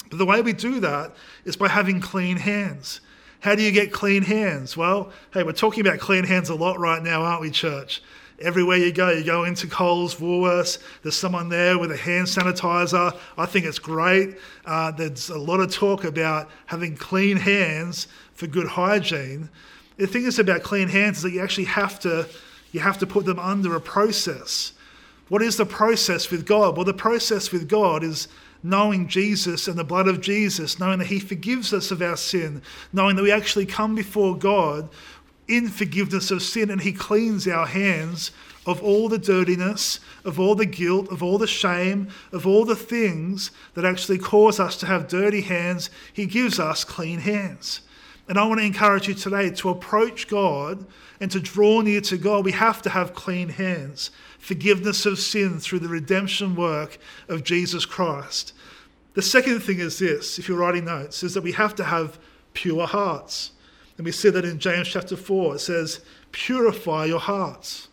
But 0.09 0.17
the 0.17 0.25
way 0.25 0.41
we 0.41 0.53
do 0.53 0.79
that 0.79 1.13
is 1.45 1.55
by 1.55 1.67
having 1.67 1.99
clean 1.99 2.37
hands. 2.37 3.01
How 3.41 3.55
do 3.55 3.63
you 3.63 3.71
get 3.71 3.91
clean 3.91 4.23
hands? 4.23 4.77
Well, 4.77 5.11
hey, 5.33 5.43
we're 5.43 5.51
talking 5.51 5.85
about 5.85 5.99
clean 5.99 6.23
hands 6.23 6.49
a 6.49 6.55
lot 6.55 6.79
right 6.79 7.01
now, 7.01 7.23
aren't 7.23 7.41
we, 7.41 7.49
church? 7.49 8.01
Everywhere 8.41 8.77
you 8.77 8.91
go, 8.91 9.09
you 9.09 9.23
go 9.23 9.43
into 9.43 9.67
Coles, 9.67 10.15
Woolworths, 10.15 10.79
there's 11.03 11.15
someone 11.15 11.49
there 11.49 11.77
with 11.77 11.91
a 11.91 11.97
hand 11.97 12.27
sanitizer. 12.27 13.15
I 13.37 13.45
think 13.45 13.65
it's 13.65 13.79
great. 13.79 14.37
Uh, 14.65 14.91
there's 14.91 15.29
a 15.29 15.37
lot 15.37 15.59
of 15.59 15.71
talk 15.71 16.03
about 16.03 16.49
having 16.65 16.95
clean 16.95 17.37
hands 17.37 18.07
for 18.33 18.47
good 18.47 18.67
hygiene. 18.67 19.49
The 19.97 20.07
thing 20.07 20.25
is 20.25 20.39
about 20.39 20.63
clean 20.63 20.87
hands 20.87 21.17
is 21.17 21.23
that 21.23 21.31
you 21.31 21.41
actually 21.41 21.65
have 21.65 21.99
to 22.01 22.27
you 22.71 22.79
have 22.79 22.97
to 22.99 23.07
put 23.07 23.25
them 23.25 23.37
under 23.37 23.75
a 23.75 23.81
process. 23.81 24.73
What 25.27 25.41
is 25.41 25.57
the 25.57 25.65
process 25.65 26.31
with 26.31 26.45
God? 26.45 26.75
Well, 26.75 26.85
the 26.85 26.93
process 26.93 27.51
with 27.51 27.67
God 27.67 28.03
is 28.03 28.27
knowing 28.63 29.07
Jesus 29.07 29.67
and 29.67 29.77
the 29.77 29.83
blood 29.83 30.07
of 30.07 30.21
Jesus, 30.21 30.79
knowing 30.79 30.99
that 30.99 31.07
He 31.07 31.19
forgives 31.19 31.73
us 31.73 31.91
of 31.91 32.01
our 32.01 32.17
sin, 32.17 32.61
knowing 32.93 33.15
that 33.15 33.23
we 33.23 33.31
actually 33.31 33.65
come 33.65 33.95
before 33.95 34.37
God 34.37 34.89
in 35.51 35.67
forgiveness 35.67 36.31
of 36.31 36.41
sin 36.41 36.69
and 36.69 36.81
He 36.81 36.93
cleans 36.93 37.47
our 37.47 37.67
hands 37.67 38.31
of 38.65 38.81
all 38.83 39.09
the 39.09 39.17
dirtiness, 39.17 39.99
of 40.23 40.39
all 40.39 40.55
the 40.55 40.65
guilt, 40.65 41.11
of 41.11 41.23
all 41.23 41.37
the 41.37 41.47
shame, 41.47 42.09
of 42.31 42.45
all 42.45 42.63
the 42.63 42.75
things 42.75 43.51
that 43.73 43.85
actually 43.85 44.19
cause 44.19 44.59
us 44.59 44.77
to 44.77 44.85
have 44.85 45.07
dirty 45.07 45.41
hands. 45.41 45.89
He 46.13 46.25
gives 46.25 46.59
us 46.59 46.83
clean 46.83 47.19
hands. 47.19 47.81
And 48.27 48.37
I 48.37 48.45
want 48.45 48.59
to 48.59 48.65
encourage 48.65 49.07
you 49.07 49.13
today 49.13 49.49
to 49.49 49.69
approach 49.69 50.27
God 50.27 50.85
and 51.19 51.29
to 51.31 51.39
draw 51.39 51.81
near 51.81 52.01
to 52.01 52.17
God. 52.17 52.45
We 52.45 52.51
have 52.53 52.81
to 52.83 52.89
have 52.89 53.13
clean 53.13 53.49
hands 53.49 54.11
forgiveness 54.37 55.05
of 55.05 55.19
sin 55.19 55.59
through 55.59 55.79
the 55.79 55.87
redemption 55.87 56.55
work 56.55 56.97
of 57.29 57.43
Jesus 57.43 57.85
Christ. 57.85 58.53
The 59.13 59.21
second 59.21 59.59
thing 59.59 59.79
is 59.79 59.99
this, 59.99 60.39
if 60.39 60.47
you're 60.47 60.57
writing 60.57 60.85
notes, 60.85 61.21
is 61.21 61.35
that 61.35 61.43
we 61.43 61.51
have 61.51 61.75
to 61.75 61.83
have 61.83 62.17
pure 62.53 62.87
hearts. 62.87 63.51
And 64.01 64.05
we 64.07 64.11
see 64.11 64.31
that 64.31 64.45
in 64.45 64.57
James 64.57 64.87
chapter 64.87 65.15
4. 65.15 65.57
It 65.57 65.59
says, 65.59 65.99
Purify 66.31 67.05
your 67.05 67.19
hearts. 67.19 67.87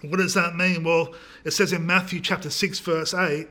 What 0.00 0.16
does 0.16 0.34
that 0.34 0.56
mean? 0.56 0.82
Well, 0.82 1.14
it 1.44 1.52
says 1.52 1.72
in 1.72 1.86
Matthew 1.86 2.18
chapter 2.18 2.50
6, 2.50 2.80
verse 2.80 3.14
8, 3.14 3.46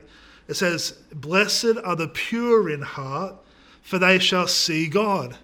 it 0.46 0.54
says, 0.54 0.98
Blessed 1.14 1.78
are 1.82 1.96
the 1.96 2.08
pure 2.08 2.68
in 2.68 2.82
heart, 2.82 3.34
for 3.80 3.98
they 3.98 4.18
shall 4.18 4.46
see 4.46 4.88
God. 4.88 5.38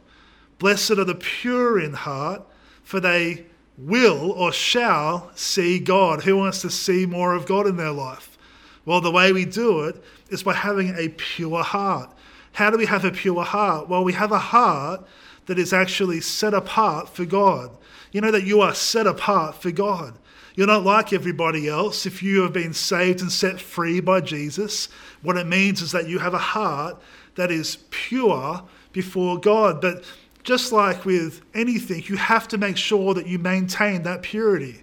Blessed 0.58 0.90
are 0.90 1.04
the 1.04 1.14
pure 1.14 1.80
in 1.80 1.94
heart, 1.94 2.42
for 2.82 3.00
they 3.00 3.46
will 3.78 4.30
or 4.32 4.52
shall 4.52 5.30
see 5.34 5.78
God. 5.78 6.24
Who 6.24 6.36
wants 6.36 6.60
to 6.60 6.70
see 6.70 7.06
more 7.06 7.34
of 7.34 7.46
God 7.46 7.66
in 7.66 7.78
their 7.78 7.92
life? 7.92 8.36
Well, 8.84 9.00
the 9.00 9.10
way 9.10 9.32
we 9.32 9.46
do 9.46 9.84
it 9.84 10.04
is 10.28 10.42
by 10.42 10.52
having 10.52 10.94
a 10.98 11.08
pure 11.08 11.62
heart. 11.62 12.10
How 12.52 12.68
do 12.68 12.76
we 12.76 12.84
have 12.84 13.06
a 13.06 13.10
pure 13.10 13.42
heart? 13.42 13.88
Well, 13.88 14.04
we 14.04 14.12
have 14.12 14.32
a 14.32 14.38
heart 14.38 15.06
that 15.46 15.58
is 15.58 15.72
actually 15.72 16.20
set 16.20 16.54
apart 16.54 17.08
for 17.08 17.24
God. 17.24 17.70
You 18.12 18.20
know 18.20 18.30
that 18.30 18.44
you 18.44 18.60
are 18.60 18.74
set 18.74 19.06
apart 19.06 19.60
for 19.60 19.70
God. 19.70 20.18
You're 20.54 20.66
not 20.66 20.84
like 20.84 21.12
everybody 21.12 21.68
else. 21.68 22.06
If 22.06 22.22
you 22.22 22.42
have 22.42 22.52
been 22.52 22.72
saved 22.72 23.20
and 23.20 23.30
set 23.30 23.60
free 23.60 24.00
by 24.00 24.22
Jesus, 24.22 24.88
what 25.22 25.36
it 25.36 25.46
means 25.46 25.82
is 25.82 25.92
that 25.92 26.08
you 26.08 26.18
have 26.18 26.32
a 26.32 26.38
heart 26.38 27.00
that 27.34 27.50
is 27.50 27.76
pure 27.90 28.62
before 28.92 29.38
God. 29.38 29.82
But 29.82 30.04
just 30.42 30.72
like 30.72 31.04
with 31.04 31.42
anything, 31.54 32.04
you 32.06 32.16
have 32.16 32.48
to 32.48 32.58
make 32.58 32.78
sure 32.78 33.12
that 33.12 33.26
you 33.26 33.38
maintain 33.38 34.02
that 34.04 34.22
purity. 34.22 34.82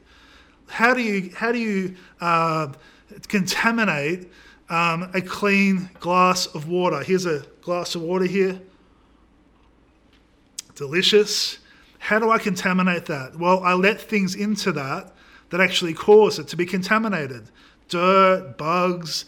How 0.67 0.93
do 0.93 1.01
you, 1.01 1.31
how 1.35 1.51
do 1.51 1.57
you 1.57 1.95
uh, 2.21 2.71
contaminate 3.27 4.31
um, 4.69 5.09
a 5.15 5.21
clean 5.21 5.89
glass 5.99 6.45
of 6.47 6.67
water? 6.67 7.01
Here's 7.03 7.25
a 7.25 7.45
glass 7.61 7.95
of 7.95 8.03
water 8.03 8.25
here. 8.25 8.61
Delicious. 10.75 11.59
How 11.99 12.19
do 12.19 12.29
I 12.29 12.37
contaminate 12.37 13.05
that? 13.05 13.37
Well, 13.37 13.63
I 13.63 13.73
let 13.73 14.01
things 14.01 14.35
into 14.35 14.71
that 14.73 15.13
that 15.49 15.61
actually 15.61 15.93
cause 15.93 16.39
it 16.39 16.47
to 16.49 16.57
be 16.57 16.65
contaminated 16.65 17.49
dirt, 17.89 18.55
bugs, 18.57 19.25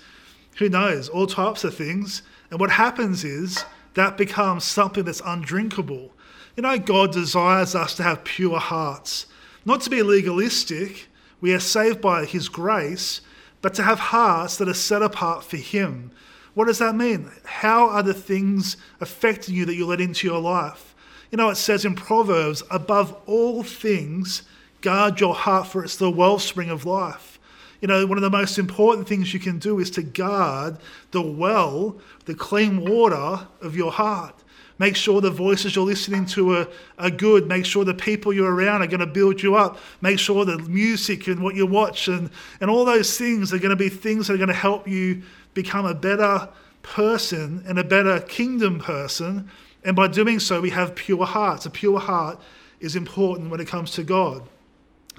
who 0.58 0.70
knows, 0.70 1.08
all 1.10 1.28
types 1.28 1.64
of 1.64 1.76
things. 1.76 2.24
And 2.50 2.60
what 2.60 2.72
happens 2.72 3.24
is 3.24 3.64
that 3.94 4.18
becomes 4.18 4.64
something 4.64 5.04
that's 5.04 5.22
undrinkable. 5.26 6.12
You 6.56 6.64
know, 6.64 6.80
God 6.80 7.12
desires 7.12 7.76
us 7.76 7.96
to 7.96 8.04
have 8.04 8.24
pure 8.24 8.60
hearts, 8.60 9.28
not 9.66 9.82
to 9.82 9.90
be 9.90 10.02
legalistic. 10.02 11.08
We 11.42 11.54
are 11.54 11.60
saved 11.60 12.02
by 12.02 12.26
His 12.26 12.50
grace, 12.50 13.22
but 13.62 13.74
to 13.76 13.84
have 13.84 14.00
hearts 14.00 14.58
that 14.58 14.70
are 14.70 14.74
set 14.74 15.02
apart 15.02 15.44
for 15.44 15.58
Him. 15.58 16.12
What 16.54 16.66
does 16.66 16.80
that 16.80 16.96
mean? 16.96 17.30
How 17.44 17.90
are 17.90 18.04
the 18.04 18.14
things 18.14 18.78
affecting 19.02 19.54
you 19.54 19.66
that 19.66 19.76
you 19.76 19.86
let 19.86 20.02
into 20.02 20.26
your 20.26 20.40
life? 20.40 20.95
You 21.36 21.42
know, 21.42 21.50
it 21.50 21.58
says 21.58 21.84
in 21.84 21.96
Proverbs, 21.96 22.64
above 22.72 23.14
all 23.26 23.62
things, 23.62 24.44
guard 24.80 25.20
your 25.20 25.36
heart, 25.36 25.68
for 25.68 25.84
it's 25.84 25.98
the 25.98 26.10
wellspring 26.10 26.70
of 26.70 26.86
life. 26.86 27.40
You 27.82 27.90
know, 27.90 28.08
one 28.08 28.18
of 28.18 28.22
the 28.22 28.30
most 28.30 28.58
important 28.58 29.06
things 29.06 29.34
you 29.34 29.42
can 29.42 29.60
do 29.60 29.80
is 29.80 29.92
to 29.92 30.02
guard 30.02 30.78
the 31.12 31.22
well, 31.22 31.98
the 32.24 32.36
clean 32.36 32.90
water 32.90 33.48
of 33.62 33.76
your 33.76 33.92
heart. 33.92 34.46
Make 34.80 34.96
sure 34.96 35.20
the 35.20 35.30
voices 35.30 35.76
you're 35.76 35.84
listening 35.84 36.26
to 36.28 36.54
are, 36.54 36.68
are 36.98 37.10
good. 37.10 37.50
Make 37.50 37.66
sure 37.66 37.84
the 37.84 37.94
people 37.94 38.32
you're 38.32 38.56
around 38.56 38.84
are 38.84 38.88
going 38.88 39.02
to 39.02 39.06
build 39.06 39.44
you 39.44 39.56
up. 39.56 39.78
Make 40.00 40.20
sure 40.20 40.46
the 40.46 40.60
music 40.60 41.28
and 41.28 41.44
what 41.44 41.56
you 41.56 41.68
watch 41.68 42.08
and, 42.08 42.30
and 42.62 42.70
all 42.70 42.86
those 42.86 43.18
things 43.18 43.52
are 43.52 43.60
going 43.60 43.72
to 43.72 43.76
be 43.76 43.90
things 43.90 44.28
that 44.28 44.36
are 44.36 44.38
going 44.38 44.48
to 44.48 44.54
help 44.54 44.88
you 44.88 45.22
become 45.54 45.86
a 45.86 45.94
better 45.94 46.48
person 46.82 47.62
and 47.68 47.78
a 47.78 47.84
better 47.84 48.22
kingdom 48.22 48.80
person. 48.80 49.50
And 49.86 49.96
by 49.96 50.08
doing 50.08 50.40
so, 50.40 50.60
we 50.60 50.72
have 50.72 50.96
pure 50.96 51.26
hearts. 51.26 51.68
A 51.68 51.70
pure 51.70 52.00
heart 52.00 52.42
is 52.80 52.96
important 52.96 53.52
when 53.52 53.60
it 53.62 53.68
comes 53.68 53.92
to 53.92 54.04
God. 54.04 54.42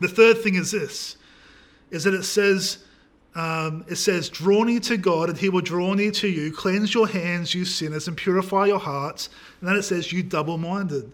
The 0.01 0.09
third 0.09 0.43
thing 0.43 0.57
is 0.57 0.73
this 0.73 1.17
is 1.93 2.03
that 2.03 2.15
it 2.15 2.25
says, 2.25 2.79
um, 3.37 3.85
it 3.89 3.95
says, 3.95 4.29
Draw 4.29 4.65
near 4.65 4.81
to 4.81 4.97
God, 4.97 5.31
and 5.31 5.39
he 5.39 5.49
will 5.49 5.61
draw 5.61 5.95
near 5.95 6.11
to 6.11 6.29
you. 6.29 6.53
Cleanse 6.53 6.93
your 6.93 7.07
hands, 7.07 7.55
you 7.55 7.65
sinners, 7.65 8.09
and 8.09 8.17
purify 8.17 8.67
your 8.67 8.81
hearts. 8.81 9.31
And 9.61 9.69
then 9.69 9.77
it 9.77 9.85
says, 9.85 10.13
You 10.13 10.25
double 10.25 10.59
minded. 10.59 11.13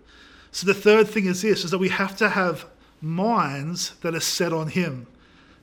So 0.51 0.67
the 0.67 0.75
third 0.75 1.09
thing 1.09 1.27
is 1.27 1.43
this 1.43 1.63
is 1.65 1.71
that 1.71 1.79
we 1.79 1.91
have 1.91 2.17
to 2.17 2.31
have 2.31 2.67
minds 3.03 3.95
that 4.01 4.15
are 4.15 4.21
set 4.21 4.53
on 4.53 4.69
him. 4.69 5.07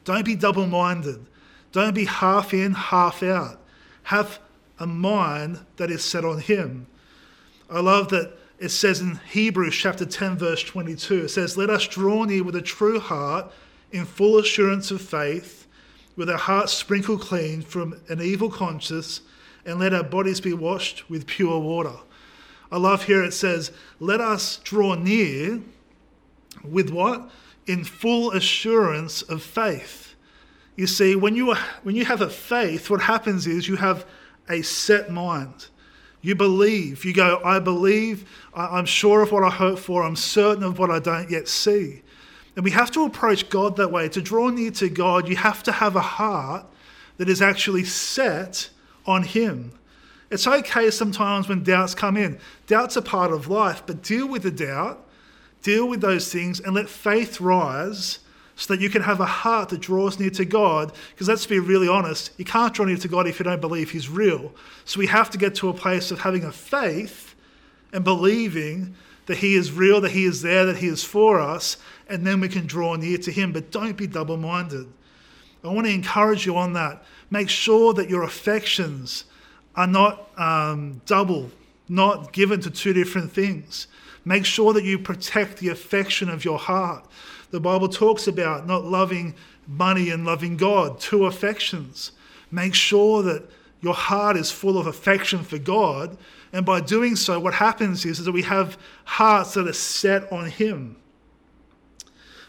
Don't 0.03 0.25
be 0.25 0.35
double 0.35 0.67
minded. 0.67 1.25
Don't 1.71 1.95
be 1.95 2.05
half 2.05 2.53
in, 2.53 2.73
half 2.73 3.23
out. 3.23 3.59
Have 4.03 4.39
a 4.79 4.85
mind 4.85 5.59
that 5.77 5.89
is 5.89 6.03
set 6.03 6.23
on 6.23 6.39
him. 6.39 6.87
I 7.69 7.81
love 7.81 8.09
that 8.09 8.33
it 8.57 8.69
says 8.69 8.99
in 8.99 9.19
Hebrews 9.31 9.75
chapter 9.75 10.05
10, 10.05 10.37
verse 10.37 10.63
22, 10.63 11.25
it 11.25 11.29
says, 11.29 11.57
Let 11.57 11.69
us 11.69 11.87
draw 11.87 12.23
near 12.25 12.43
with 12.43 12.55
a 12.55 12.61
true 12.61 12.99
heart 12.99 13.51
in 13.91 14.05
full 14.05 14.37
assurance 14.37 14.91
of 14.91 15.01
faith 15.01 15.67
with 16.19 16.29
our 16.29 16.37
hearts 16.37 16.73
sprinkled 16.73 17.21
clean 17.21 17.61
from 17.61 17.97
an 18.09 18.21
evil 18.21 18.49
conscience, 18.49 19.21
and 19.65 19.79
let 19.79 19.93
our 19.93 20.03
bodies 20.03 20.41
be 20.41 20.51
washed 20.51 21.09
with 21.09 21.25
pure 21.25 21.59
water. 21.59 21.95
I 22.71 22.77
love 22.77 23.05
here 23.05 23.23
it 23.23 23.33
says, 23.33 23.71
Let 24.01 24.19
us 24.19 24.57
draw 24.57 24.95
near 24.95 25.61
with 26.63 26.89
what? 26.89 27.29
In 27.67 27.85
full 27.85 28.31
assurance 28.31 29.21
of 29.21 29.41
faith. 29.41 30.15
You 30.75 30.87
see, 30.87 31.15
when 31.15 31.37
you, 31.37 31.55
when 31.83 31.95
you 31.95 32.03
have 32.03 32.21
a 32.21 32.29
faith, 32.29 32.89
what 32.89 33.01
happens 33.01 33.47
is 33.47 33.69
you 33.69 33.77
have 33.77 34.05
a 34.49 34.61
set 34.61 35.09
mind. 35.09 35.67
You 36.21 36.35
believe. 36.35 37.05
You 37.05 37.13
go, 37.13 37.41
I 37.43 37.59
believe. 37.59 38.29
I'm 38.53 38.85
sure 38.85 39.21
of 39.21 39.31
what 39.31 39.43
I 39.43 39.49
hope 39.49 39.79
for. 39.79 40.03
I'm 40.03 40.15
certain 40.15 40.63
of 40.63 40.77
what 40.77 40.91
I 40.91 40.99
don't 40.99 41.29
yet 41.29 41.47
see. 41.47 42.01
And 42.55 42.65
we 42.65 42.71
have 42.71 42.91
to 42.91 43.05
approach 43.05 43.49
God 43.49 43.77
that 43.77 43.91
way. 43.91 44.09
To 44.09 44.21
draw 44.21 44.49
near 44.49 44.71
to 44.71 44.89
God, 44.89 45.29
you 45.29 45.37
have 45.37 45.63
to 45.63 45.71
have 45.71 45.95
a 45.95 46.01
heart 46.01 46.65
that 47.17 47.29
is 47.29 47.41
actually 47.41 47.85
set 47.85 48.69
on 49.05 49.23
Him. 49.23 49.71
It's 50.29 50.45
okay 50.45 50.91
sometimes 50.91 51.47
when 51.47 51.63
doubts 51.63 51.95
come 51.95 52.17
in. 52.17 52.37
Doubts 52.67 52.97
are 52.97 53.01
part 53.01 53.31
of 53.31 53.47
life, 53.47 53.83
but 53.85 54.03
deal 54.03 54.27
with 54.27 54.43
the 54.43 54.51
doubt, 54.51 55.07
deal 55.63 55.87
with 55.87 56.01
those 56.01 56.31
things, 56.31 56.59
and 56.59 56.75
let 56.75 56.89
faith 56.89 57.39
rise 57.41 58.19
so 58.59 58.73
that 58.73 58.81
you 58.81 58.89
can 58.89 59.01
have 59.01 59.21
a 59.21 59.25
heart 59.25 59.69
that 59.69 59.79
draws 59.79 60.19
near 60.19 60.29
to 60.31 60.43
God. 60.43 60.91
Because 61.11 61.29
let's 61.29 61.45
be 61.45 61.59
really 61.59 61.87
honest, 61.87 62.31
you 62.37 62.43
can't 62.43 62.73
draw 62.73 62.85
near 62.85 62.97
to 62.97 63.07
God 63.07 63.25
if 63.25 63.39
you 63.39 63.45
don't 63.45 63.61
believe 63.61 63.91
He's 63.91 64.09
real. 64.09 64.51
So 64.83 64.99
we 64.99 65.07
have 65.07 65.29
to 65.29 65.37
get 65.37 65.55
to 65.55 65.69
a 65.69 65.73
place 65.73 66.11
of 66.11 66.19
having 66.19 66.43
a 66.43 66.51
faith 66.51 67.35
and 67.93 68.03
believing 68.03 68.95
that 69.27 69.37
He 69.37 69.55
is 69.55 69.71
real, 69.71 70.01
that 70.01 70.11
He 70.11 70.25
is 70.25 70.41
there, 70.41 70.65
that 70.65 70.75
He 70.75 70.87
is 70.87 71.05
for 71.05 71.39
us, 71.39 71.77
and 72.09 72.27
then 72.27 72.41
we 72.41 72.49
can 72.49 72.67
draw 72.67 72.95
near 72.97 73.17
to 73.19 73.31
Him. 73.31 73.53
But 73.53 73.71
don't 73.71 73.95
be 73.95 74.07
double 74.07 74.35
minded. 74.35 74.87
I 75.63 75.69
want 75.69 75.87
to 75.87 75.93
encourage 75.93 76.45
you 76.45 76.57
on 76.57 76.73
that. 76.73 77.01
Make 77.31 77.47
sure 77.47 77.93
that 77.93 78.09
your 78.09 78.23
affections 78.23 79.23
are 79.77 79.87
not 79.87 80.37
um, 80.37 81.01
double, 81.05 81.49
not 81.87 82.33
given 82.33 82.59
to 82.61 82.69
two 82.69 82.91
different 82.91 83.31
things. 83.31 83.87
Make 84.25 84.43
sure 84.43 84.73
that 84.73 84.83
you 84.83 84.99
protect 84.99 85.59
the 85.59 85.69
affection 85.69 86.27
of 86.27 86.43
your 86.43 86.59
heart. 86.59 87.05
The 87.51 87.59
Bible 87.59 87.89
talks 87.89 88.27
about 88.27 88.67
not 88.67 88.85
loving 88.85 89.35
money 89.67 90.09
and 90.09 90.25
loving 90.25 90.57
God, 90.57 90.99
two 90.99 91.25
affections. 91.25 92.11
Make 92.51 92.75
sure 92.75 93.23
that 93.23 93.49
Your 93.81 93.93
heart 93.93 94.35
is 94.35 94.51
full 94.51 94.77
of 94.77 94.87
affection 94.87 95.43
for 95.43 95.57
God. 95.57 96.17
And 96.51 96.65
by 96.65 96.81
doing 96.81 97.15
so, 97.15 97.39
what 97.39 97.53
happens 97.53 98.05
is, 98.05 98.19
is 98.19 98.25
that 98.25 98.31
we 98.31 98.41
have 98.41 98.77
hearts 99.05 99.53
that 99.53 99.67
are 99.67 99.73
set 99.73 100.31
on 100.31 100.49
Him. 100.49 100.97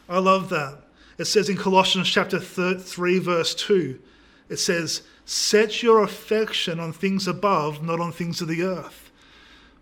I 0.08 0.18
love 0.18 0.48
that. 0.48 0.78
It 1.18 1.26
says 1.26 1.48
in 1.48 1.56
Colossians 1.56 2.08
chapter 2.08 2.40
3, 2.40 3.18
verse 3.20 3.54
2, 3.54 4.00
it 4.48 4.56
says, 4.56 5.02
Set 5.24 5.82
your 5.82 6.02
affection 6.02 6.80
on 6.80 6.92
things 6.92 7.28
above, 7.28 7.82
not 7.82 8.00
on 8.00 8.10
things 8.10 8.40
of 8.40 8.48
the 8.48 8.62
earth. 8.64 9.12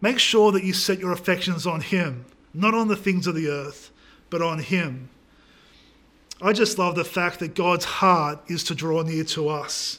Make 0.00 0.18
sure 0.18 0.52
that 0.52 0.64
you 0.64 0.72
set 0.74 0.98
your 0.98 1.12
affections 1.12 1.66
on 1.66 1.80
Him, 1.80 2.26
not 2.52 2.74
on 2.74 2.88
the 2.88 2.96
things 2.96 3.26
of 3.26 3.34
the 3.34 3.48
earth, 3.48 3.90
but 4.30 4.42
on 4.42 4.58
Him. 4.58 5.10
I 6.40 6.52
just 6.52 6.78
love 6.78 6.94
the 6.94 7.04
fact 7.04 7.40
that 7.40 7.54
God's 7.54 7.84
heart 7.84 8.40
is 8.46 8.62
to 8.64 8.74
draw 8.74 9.02
near 9.02 9.24
to 9.24 9.48
us. 9.48 9.98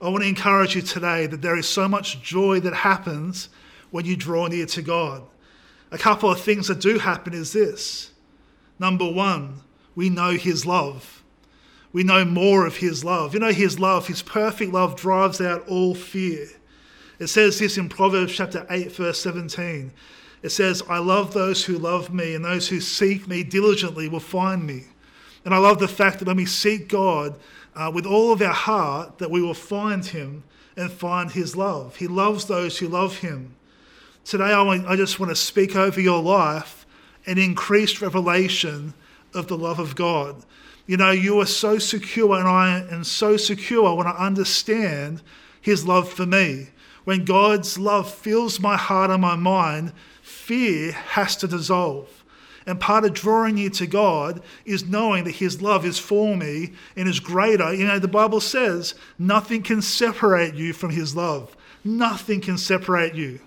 I 0.00 0.08
want 0.08 0.22
to 0.22 0.28
encourage 0.28 0.74
you 0.74 0.82
today 0.82 1.26
that 1.26 1.42
there 1.42 1.56
is 1.56 1.68
so 1.68 1.88
much 1.88 2.22
joy 2.22 2.60
that 2.60 2.74
happens 2.74 3.48
when 3.90 4.04
you 4.04 4.16
draw 4.16 4.46
near 4.46 4.66
to 4.66 4.82
God. 4.82 5.22
A 5.90 5.98
couple 5.98 6.30
of 6.30 6.40
things 6.40 6.68
that 6.68 6.80
do 6.80 6.98
happen 6.98 7.32
is 7.32 7.52
this. 7.52 8.10
Number 8.78 9.10
one, 9.10 9.60
we 9.94 10.10
know 10.10 10.32
His 10.32 10.66
love. 10.66 11.22
We 11.92 12.02
know 12.02 12.24
more 12.24 12.66
of 12.66 12.78
His 12.78 13.04
love. 13.04 13.34
You 13.34 13.40
know, 13.40 13.52
His 13.52 13.78
love, 13.78 14.08
His 14.08 14.22
perfect 14.22 14.72
love 14.72 14.96
drives 14.96 15.40
out 15.40 15.68
all 15.68 15.94
fear. 15.94 16.48
It 17.18 17.28
says 17.28 17.58
this 17.58 17.78
in 17.78 17.88
Proverbs 17.88 18.34
chapter 18.34 18.66
8, 18.68 18.90
verse 18.92 19.20
17. 19.20 19.92
It 20.44 20.52
says, 20.52 20.82
I 20.90 20.98
love 20.98 21.32
those 21.32 21.64
who 21.64 21.78
love 21.78 22.12
me, 22.12 22.34
and 22.34 22.44
those 22.44 22.68
who 22.68 22.78
seek 22.78 23.26
me 23.26 23.42
diligently 23.42 24.10
will 24.10 24.20
find 24.20 24.66
me. 24.66 24.84
And 25.42 25.54
I 25.54 25.58
love 25.58 25.78
the 25.78 25.88
fact 25.88 26.18
that 26.18 26.28
when 26.28 26.36
we 26.36 26.44
seek 26.44 26.86
God 26.86 27.38
uh, 27.74 27.90
with 27.92 28.04
all 28.04 28.30
of 28.30 28.42
our 28.42 28.52
heart, 28.52 29.16
that 29.20 29.30
we 29.30 29.40
will 29.40 29.54
find 29.54 30.04
Him 30.04 30.44
and 30.76 30.92
find 30.92 31.30
His 31.30 31.56
love. 31.56 31.96
He 31.96 32.06
loves 32.06 32.44
those 32.44 32.76
who 32.78 32.88
love 32.88 33.20
Him. 33.20 33.54
Today, 34.26 34.52
I, 34.52 34.60
want, 34.60 34.86
I 34.86 34.96
just 34.96 35.18
want 35.18 35.30
to 35.30 35.36
speak 35.36 35.76
over 35.76 35.98
your 35.98 36.22
life 36.22 36.84
an 37.24 37.38
increased 37.38 38.02
revelation 38.02 38.92
of 39.32 39.46
the 39.46 39.56
love 39.56 39.78
of 39.78 39.96
God. 39.96 40.44
You 40.86 40.98
know, 40.98 41.10
you 41.10 41.40
are 41.40 41.46
so 41.46 41.78
secure, 41.78 42.38
and 42.38 42.46
I 42.46 42.86
am 42.90 43.04
so 43.04 43.38
secure 43.38 43.94
when 43.94 44.06
I 44.06 44.10
understand 44.10 45.22
His 45.62 45.86
love 45.86 46.12
for 46.12 46.26
me. 46.26 46.68
When 47.04 47.24
God's 47.24 47.78
love 47.78 48.12
fills 48.12 48.60
my 48.60 48.76
heart 48.76 49.10
and 49.10 49.22
my 49.22 49.36
mind, 49.36 49.94
fear 50.44 50.92
has 50.92 51.36
to 51.36 51.48
dissolve. 51.48 52.22
And 52.66 52.80
part 52.80 53.04
of 53.04 53.12
drawing 53.12 53.56
near 53.56 53.70
to 53.70 53.86
God 53.86 54.42
is 54.64 54.86
knowing 54.86 55.24
that 55.24 55.36
His 55.36 55.60
love 55.60 55.84
is 55.84 55.98
for 55.98 56.36
me 56.36 56.72
and 56.96 57.08
is 57.08 57.20
greater. 57.20 57.74
You 57.74 57.86
know, 57.86 57.98
the 57.98 58.08
Bible 58.08 58.40
says 58.40 58.94
nothing 59.18 59.62
can 59.62 59.82
separate 59.82 60.54
you 60.54 60.72
from 60.72 60.90
His 60.90 61.14
love. 61.14 61.54
Nothing 61.84 62.40
can 62.40 62.56
separate 62.56 63.14
you. 63.14 63.40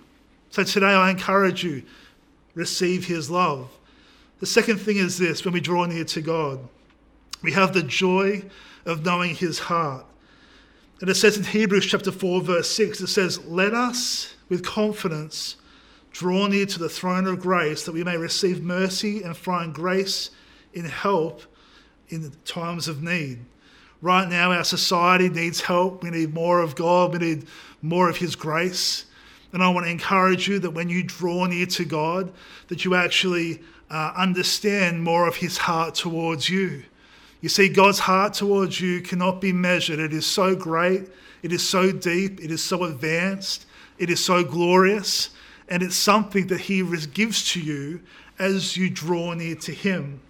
So 0.50 0.62
today 0.62 0.86
I 0.86 1.10
encourage 1.10 1.64
you, 1.64 1.82
receive 2.54 3.06
His 3.06 3.30
love. 3.30 3.68
The 4.40 4.46
second 4.46 4.78
thing 4.78 4.98
is 4.98 5.18
this 5.18 5.44
when 5.44 5.54
we 5.54 5.60
draw 5.60 5.84
near 5.84 6.04
to 6.04 6.20
God, 6.20 6.60
we 7.42 7.52
have 7.52 7.74
the 7.74 7.82
joy 7.82 8.44
of 8.86 9.04
knowing 9.04 9.34
His 9.34 9.58
heart. 9.58 10.04
And 11.00 11.10
it 11.10 11.14
says 11.14 11.36
in 11.36 11.44
Hebrews 11.44 11.86
chapter 11.86 12.10
4, 12.10 12.40
verse 12.40 12.70
6, 12.70 13.00
it 13.00 13.06
says, 13.08 13.44
Let 13.44 13.74
us 13.74 14.34
with 14.48 14.64
confidence 14.64 15.56
Draw 16.18 16.48
near 16.48 16.66
to 16.66 16.80
the 16.80 16.88
throne 16.88 17.28
of 17.28 17.38
grace 17.38 17.84
that 17.84 17.92
we 17.92 18.02
may 18.02 18.16
receive 18.16 18.60
mercy 18.60 19.22
and 19.22 19.36
find 19.36 19.72
grace 19.72 20.30
in 20.74 20.84
help 20.84 21.42
in 22.08 22.32
times 22.44 22.88
of 22.88 23.04
need. 23.04 23.38
Right 24.02 24.28
now, 24.28 24.50
our 24.50 24.64
society 24.64 25.28
needs 25.28 25.60
help. 25.60 26.02
We 26.02 26.10
need 26.10 26.34
more 26.34 26.58
of 26.58 26.74
God. 26.74 27.12
We 27.12 27.20
need 27.20 27.46
more 27.82 28.10
of 28.10 28.16
His 28.16 28.34
grace. 28.34 29.04
And 29.52 29.62
I 29.62 29.68
want 29.68 29.86
to 29.86 29.92
encourage 29.92 30.48
you 30.48 30.58
that 30.58 30.72
when 30.72 30.88
you 30.88 31.04
draw 31.04 31.46
near 31.46 31.66
to 31.66 31.84
God, 31.84 32.32
that 32.66 32.84
you 32.84 32.96
actually 32.96 33.62
uh, 33.88 34.12
understand 34.16 35.04
more 35.04 35.28
of 35.28 35.36
His 35.36 35.56
heart 35.56 35.94
towards 35.94 36.50
you. 36.50 36.82
You 37.42 37.48
see, 37.48 37.68
God's 37.68 38.00
heart 38.00 38.34
towards 38.34 38.80
you 38.80 39.02
cannot 39.02 39.40
be 39.40 39.52
measured. 39.52 40.00
It 40.00 40.12
is 40.12 40.26
so 40.26 40.56
great, 40.56 41.10
it 41.44 41.52
is 41.52 41.66
so 41.66 41.92
deep, 41.92 42.40
it 42.40 42.50
is 42.50 42.60
so 42.60 42.82
advanced, 42.82 43.66
it 43.98 44.10
is 44.10 44.24
so 44.24 44.42
glorious 44.42 45.30
and 45.68 45.82
it's 45.82 45.96
something 45.96 46.46
that 46.48 46.62
He 46.62 46.82
gives 47.12 47.50
to 47.52 47.60
you 47.60 48.00
as 48.38 48.76
you 48.76 48.90
draw 48.90 49.34
near 49.34 49.54
to 49.56 49.72
Him. 49.72 50.20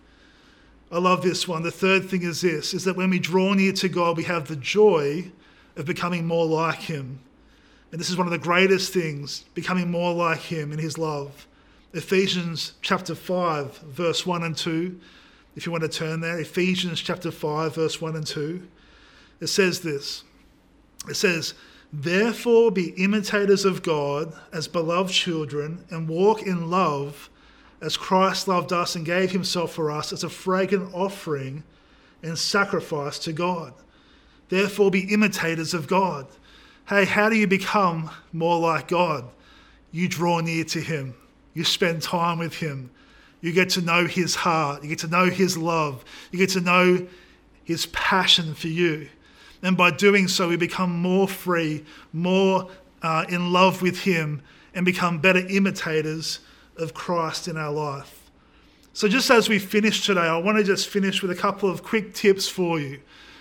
I 0.90 0.98
love 0.98 1.22
this 1.22 1.46
one. 1.46 1.62
The 1.62 1.70
third 1.70 2.08
thing 2.08 2.22
is 2.22 2.40
this 2.40 2.72
is 2.72 2.84
that 2.84 2.96
when 2.96 3.10
we 3.10 3.18
draw 3.18 3.52
near 3.52 3.72
to 3.72 3.88
God, 3.88 4.16
we 4.16 4.24
have 4.24 4.48
the 4.48 4.56
joy 4.56 5.30
of 5.76 5.86
becoming 5.86 6.26
more 6.26 6.46
like 6.46 6.80
Him. 6.80 7.20
And 7.90 8.00
this 8.00 8.10
is 8.10 8.16
one 8.16 8.26
of 8.26 8.32
the 8.32 8.38
greatest 8.38 8.92
things, 8.92 9.44
becoming 9.54 9.90
more 9.90 10.12
like 10.12 10.40
Him 10.40 10.72
in 10.72 10.78
His 10.78 10.98
love. 10.98 11.46
Ephesians 11.94 12.74
chapter 12.82 13.14
5, 13.14 13.78
verse 13.78 14.26
1 14.26 14.42
and 14.42 14.56
2. 14.56 15.00
If 15.56 15.66
you 15.66 15.72
want 15.72 15.82
to 15.82 15.88
turn 15.88 16.20
there, 16.20 16.38
Ephesians 16.38 17.00
chapter 17.00 17.30
5, 17.30 17.74
verse 17.74 18.00
1 18.00 18.16
and 18.16 18.26
2. 18.26 18.66
It 19.40 19.46
says 19.46 19.80
this 19.80 20.24
It 21.08 21.14
says, 21.14 21.54
Therefore, 21.92 22.70
be 22.70 22.90
imitators 23.02 23.64
of 23.64 23.82
God 23.82 24.32
as 24.52 24.68
beloved 24.68 25.12
children 25.12 25.84
and 25.90 26.08
walk 26.08 26.42
in 26.42 26.70
love 26.70 27.30
as 27.80 27.96
Christ 27.96 28.48
loved 28.48 28.72
us 28.72 28.94
and 28.94 29.06
gave 29.06 29.30
himself 29.30 29.72
for 29.72 29.90
us 29.90 30.12
as 30.12 30.24
a 30.24 30.28
fragrant 30.28 30.92
offering 30.94 31.62
and 32.22 32.38
sacrifice 32.38 33.18
to 33.20 33.32
God. 33.32 33.72
Therefore, 34.48 34.90
be 34.90 35.12
imitators 35.12 35.74
of 35.74 35.86
God. 35.86 36.26
Hey, 36.88 37.04
how 37.04 37.28
do 37.28 37.36
you 37.36 37.46
become 37.46 38.10
more 38.32 38.58
like 38.58 38.88
God? 38.88 39.24
You 39.90 40.08
draw 40.08 40.40
near 40.40 40.64
to 40.64 40.80
him, 40.80 41.14
you 41.54 41.64
spend 41.64 42.02
time 42.02 42.38
with 42.38 42.54
him, 42.54 42.90
you 43.40 43.52
get 43.52 43.70
to 43.70 43.80
know 43.80 44.06
his 44.06 44.34
heart, 44.34 44.82
you 44.82 44.88
get 44.88 44.98
to 45.00 45.08
know 45.08 45.26
his 45.26 45.56
love, 45.56 46.04
you 46.30 46.38
get 46.38 46.50
to 46.50 46.60
know 46.60 47.06
his 47.64 47.86
passion 47.86 48.54
for 48.54 48.68
you. 48.68 49.08
And 49.62 49.76
by 49.76 49.90
doing 49.90 50.28
so, 50.28 50.48
we 50.48 50.56
become 50.56 50.96
more 51.00 51.26
free, 51.26 51.84
more 52.12 52.70
uh, 53.02 53.24
in 53.28 53.52
love 53.52 53.82
with 53.82 54.00
Him, 54.00 54.42
and 54.74 54.86
become 54.86 55.18
better 55.18 55.40
imitators 55.48 56.40
of 56.76 56.94
Christ 56.94 57.48
in 57.48 57.56
our 57.56 57.72
life. 57.72 58.30
So, 58.92 59.08
just 59.08 59.30
as 59.30 59.48
we 59.48 59.58
finish 59.58 60.04
today, 60.04 60.20
I 60.20 60.38
want 60.38 60.58
to 60.58 60.64
just 60.64 60.88
finish 60.88 61.22
with 61.22 61.30
a 61.30 61.36
couple 61.36 61.70
of 61.70 61.82
quick 61.82 62.14
tips 62.14 62.48
for 62.48 62.80
you, 62.80 63.00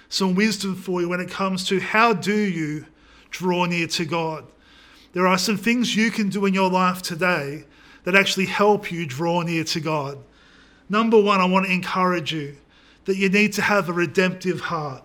some 0.10 0.36
wisdom 0.36 0.76
for 0.76 1.02
you 1.02 1.10
when 1.10 1.20
it 1.20 1.30
comes 1.30 1.68
to 1.70 1.80
how 1.80 2.14
do 2.14 2.36
you 2.36 2.86
draw 3.30 3.66
near 3.66 3.88
to 3.88 4.06
God. 4.06 4.46
There 5.14 5.28
are 5.28 5.38
some 5.38 5.58
things 5.58 5.96
you 5.96 6.12
can 6.12 6.30
do 6.30 6.46
in 6.46 6.54
your 6.54 6.70
life 6.70 7.02
today 7.02 7.66
that 8.04 8.16
actually 8.16 8.46
help 8.46 8.92
you 8.92 9.06
draw 9.06 9.42
near 9.42 9.64
to 9.66 9.80
God. 9.80 10.20
Number 10.90 11.20
one, 11.20 11.42
I 11.42 11.46
want 11.46 11.66
to 11.66 11.72
encourage 11.72 12.32
you 12.32 12.58
that 13.06 13.18
you 13.18 13.30
need 13.30 13.54
to 13.54 13.62
have 13.62 13.90
a 13.90 13.94
redemptive 13.94 14.62
heart. 14.62 15.04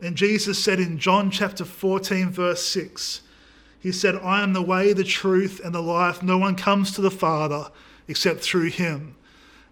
And 0.00 0.16
Jesus 0.16 0.62
said 0.62 0.78
in 0.78 0.98
John 0.98 1.30
chapter 1.30 1.64
14, 1.64 2.30
verse 2.30 2.64
6, 2.64 3.22
He 3.80 3.90
said, 3.90 4.16
I 4.16 4.42
am 4.42 4.52
the 4.52 4.62
way, 4.62 4.92
the 4.92 5.04
truth, 5.04 5.60
and 5.64 5.74
the 5.74 5.82
life. 5.82 6.22
No 6.22 6.38
one 6.38 6.54
comes 6.54 6.92
to 6.92 7.00
the 7.00 7.10
Father 7.10 7.70
except 8.06 8.40
through 8.40 8.70
Him. 8.70 9.16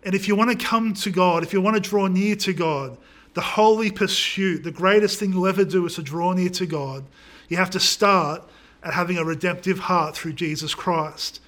And 0.03 0.15
if 0.15 0.29
you 0.29 0.37
want 0.37 0.51
to 0.51 0.67
come 0.67 0.95
to 0.95 1.11
God, 1.11 1.43
if 1.43 1.53
you 1.53 1.61
want 1.61 1.75
to 1.75 1.91
draw 1.91 2.07
near 2.07 2.37
to 2.37 2.53
God, 2.53 2.97
the 3.35 3.41
holy 3.41 3.91
pursuit, 3.91 4.65
the 4.65 4.71
greatest 4.71 5.19
thing 5.19 5.33
you'll 5.33 5.47
ever 5.47 5.65
do 5.65 5.85
is 5.87 5.97
to 5.97 6.03
draw 6.03 6.33
near 6.33 6.49
to 6.51 6.67
God. 6.67 7.05
You 7.49 7.57
have 7.59 7.71
to 7.71 7.81
start 7.81 8.43
at 8.83 8.95
having 8.95 9.19
a 9.19 9.25
redemptive 9.25 9.81
heart 9.81 10.17
through 10.17 10.33
Jesus 10.33 10.75
Christ. 10.75 11.41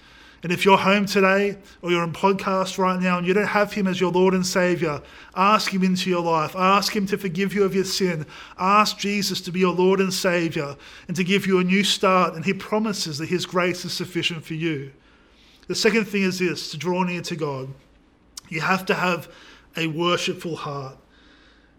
And 0.43 0.53
if 0.53 0.65
you're 0.65 0.79
home 0.79 1.05
today 1.05 1.59
or 1.83 1.91
you're 1.91 2.05
in 2.05 2.13
podcast 2.13 2.79
right 2.79 3.01
now 3.01 3.19
and 3.19 3.27
you 3.27 3.35
don't 3.35 3.47
have 3.47 3.73
him 3.73 3.89
as 3.89 4.01
your 4.01 4.13
Lord 4.13 4.35
and 4.35 4.47
Savior, 4.47 5.03
ask 5.35 5.73
him 5.73 5.83
into 5.83 6.09
your 6.09 6.23
life. 6.23 6.55
Ask 6.55 6.95
him 6.95 7.07
to 7.07 7.19
forgive 7.19 7.55
you 7.55 7.65
of 7.65 7.75
your 7.75 7.85
sin. 7.85 8.25
Ask 8.57 8.99
Jesus 8.99 9.41
to 9.43 9.51
be 9.51 9.61
your 9.61 9.75
Lord 9.75 9.99
and 9.99 10.15
Savior 10.15 10.77
and 11.09 11.17
to 11.17 11.25
give 11.25 11.47
you 11.47 11.59
a 11.59 11.65
new 11.65 11.83
start. 11.83 12.35
And 12.35 12.45
he 12.45 12.53
promises 12.53 13.19
that 13.19 13.29
his 13.29 13.47
grace 13.47 13.85
is 13.85 13.93
sufficient 13.93 14.45
for 14.45 14.55
you. 14.55 14.93
The 15.67 15.75
second 15.75 16.05
thing 16.05 16.23
is 16.23 16.39
this 16.39 16.71
to 16.71 16.77
draw 16.77 17.03
near 17.03 17.23
to 17.23 17.37
God, 17.37 17.69
you 18.49 18.61
have 18.61 18.87
to 18.87 18.95
have 18.95 19.29
a 19.77 19.89
worshipful 19.89 20.57
heart. 20.57 20.97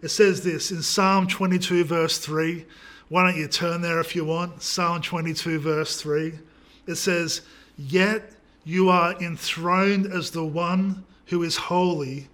It 0.02 0.08
says 0.08 0.42
this 0.42 0.70
in 0.70 0.82
Psalm 0.82 1.26
22, 1.26 1.84
verse 1.84 2.18
3. 2.18 2.64
Why 3.08 3.24
don't 3.24 3.40
you 3.40 3.48
turn 3.48 3.80
there 3.80 4.00
if 4.00 4.14
you 4.14 4.24
want? 4.24 4.62
Psalm 4.62 5.02
22, 5.02 5.58
verse 5.58 6.00
3. 6.00 6.38
It 6.86 6.94
says, 6.94 7.42
Yet 7.76 8.30
you 8.64 8.88
are 8.88 9.14
enthroned 9.20 10.06
as 10.06 10.30
the 10.30 10.44
one 10.44 11.04
who 11.26 11.42
is 11.42 11.56
holy 11.56 12.28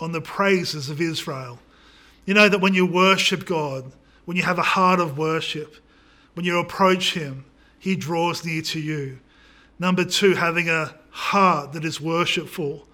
on 0.00 0.12
the 0.12 0.20
praises 0.20 0.90
of 0.90 1.00
Israel. 1.00 1.58
You 2.24 2.34
know 2.34 2.48
that 2.48 2.60
when 2.60 2.74
you 2.74 2.86
worship 2.86 3.46
God, 3.46 3.92
when 4.24 4.36
you 4.36 4.42
have 4.42 4.58
a 4.58 4.62
heart 4.62 5.00
of 5.00 5.16
worship, 5.16 5.76
when 6.34 6.44
you 6.44 6.58
approach 6.58 7.14
Him, 7.14 7.44
He 7.78 7.96
draws 7.96 8.44
near 8.44 8.62
to 8.62 8.80
you. 8.80 9.18
Number 9.78 10.04
two, 10.04 10.34
having 10.34 10.68
a 10.68 10.94
heart 11.10 11.72
that 11.72 11.84
is 11.84 12.00
worshipful. 12.00 12.86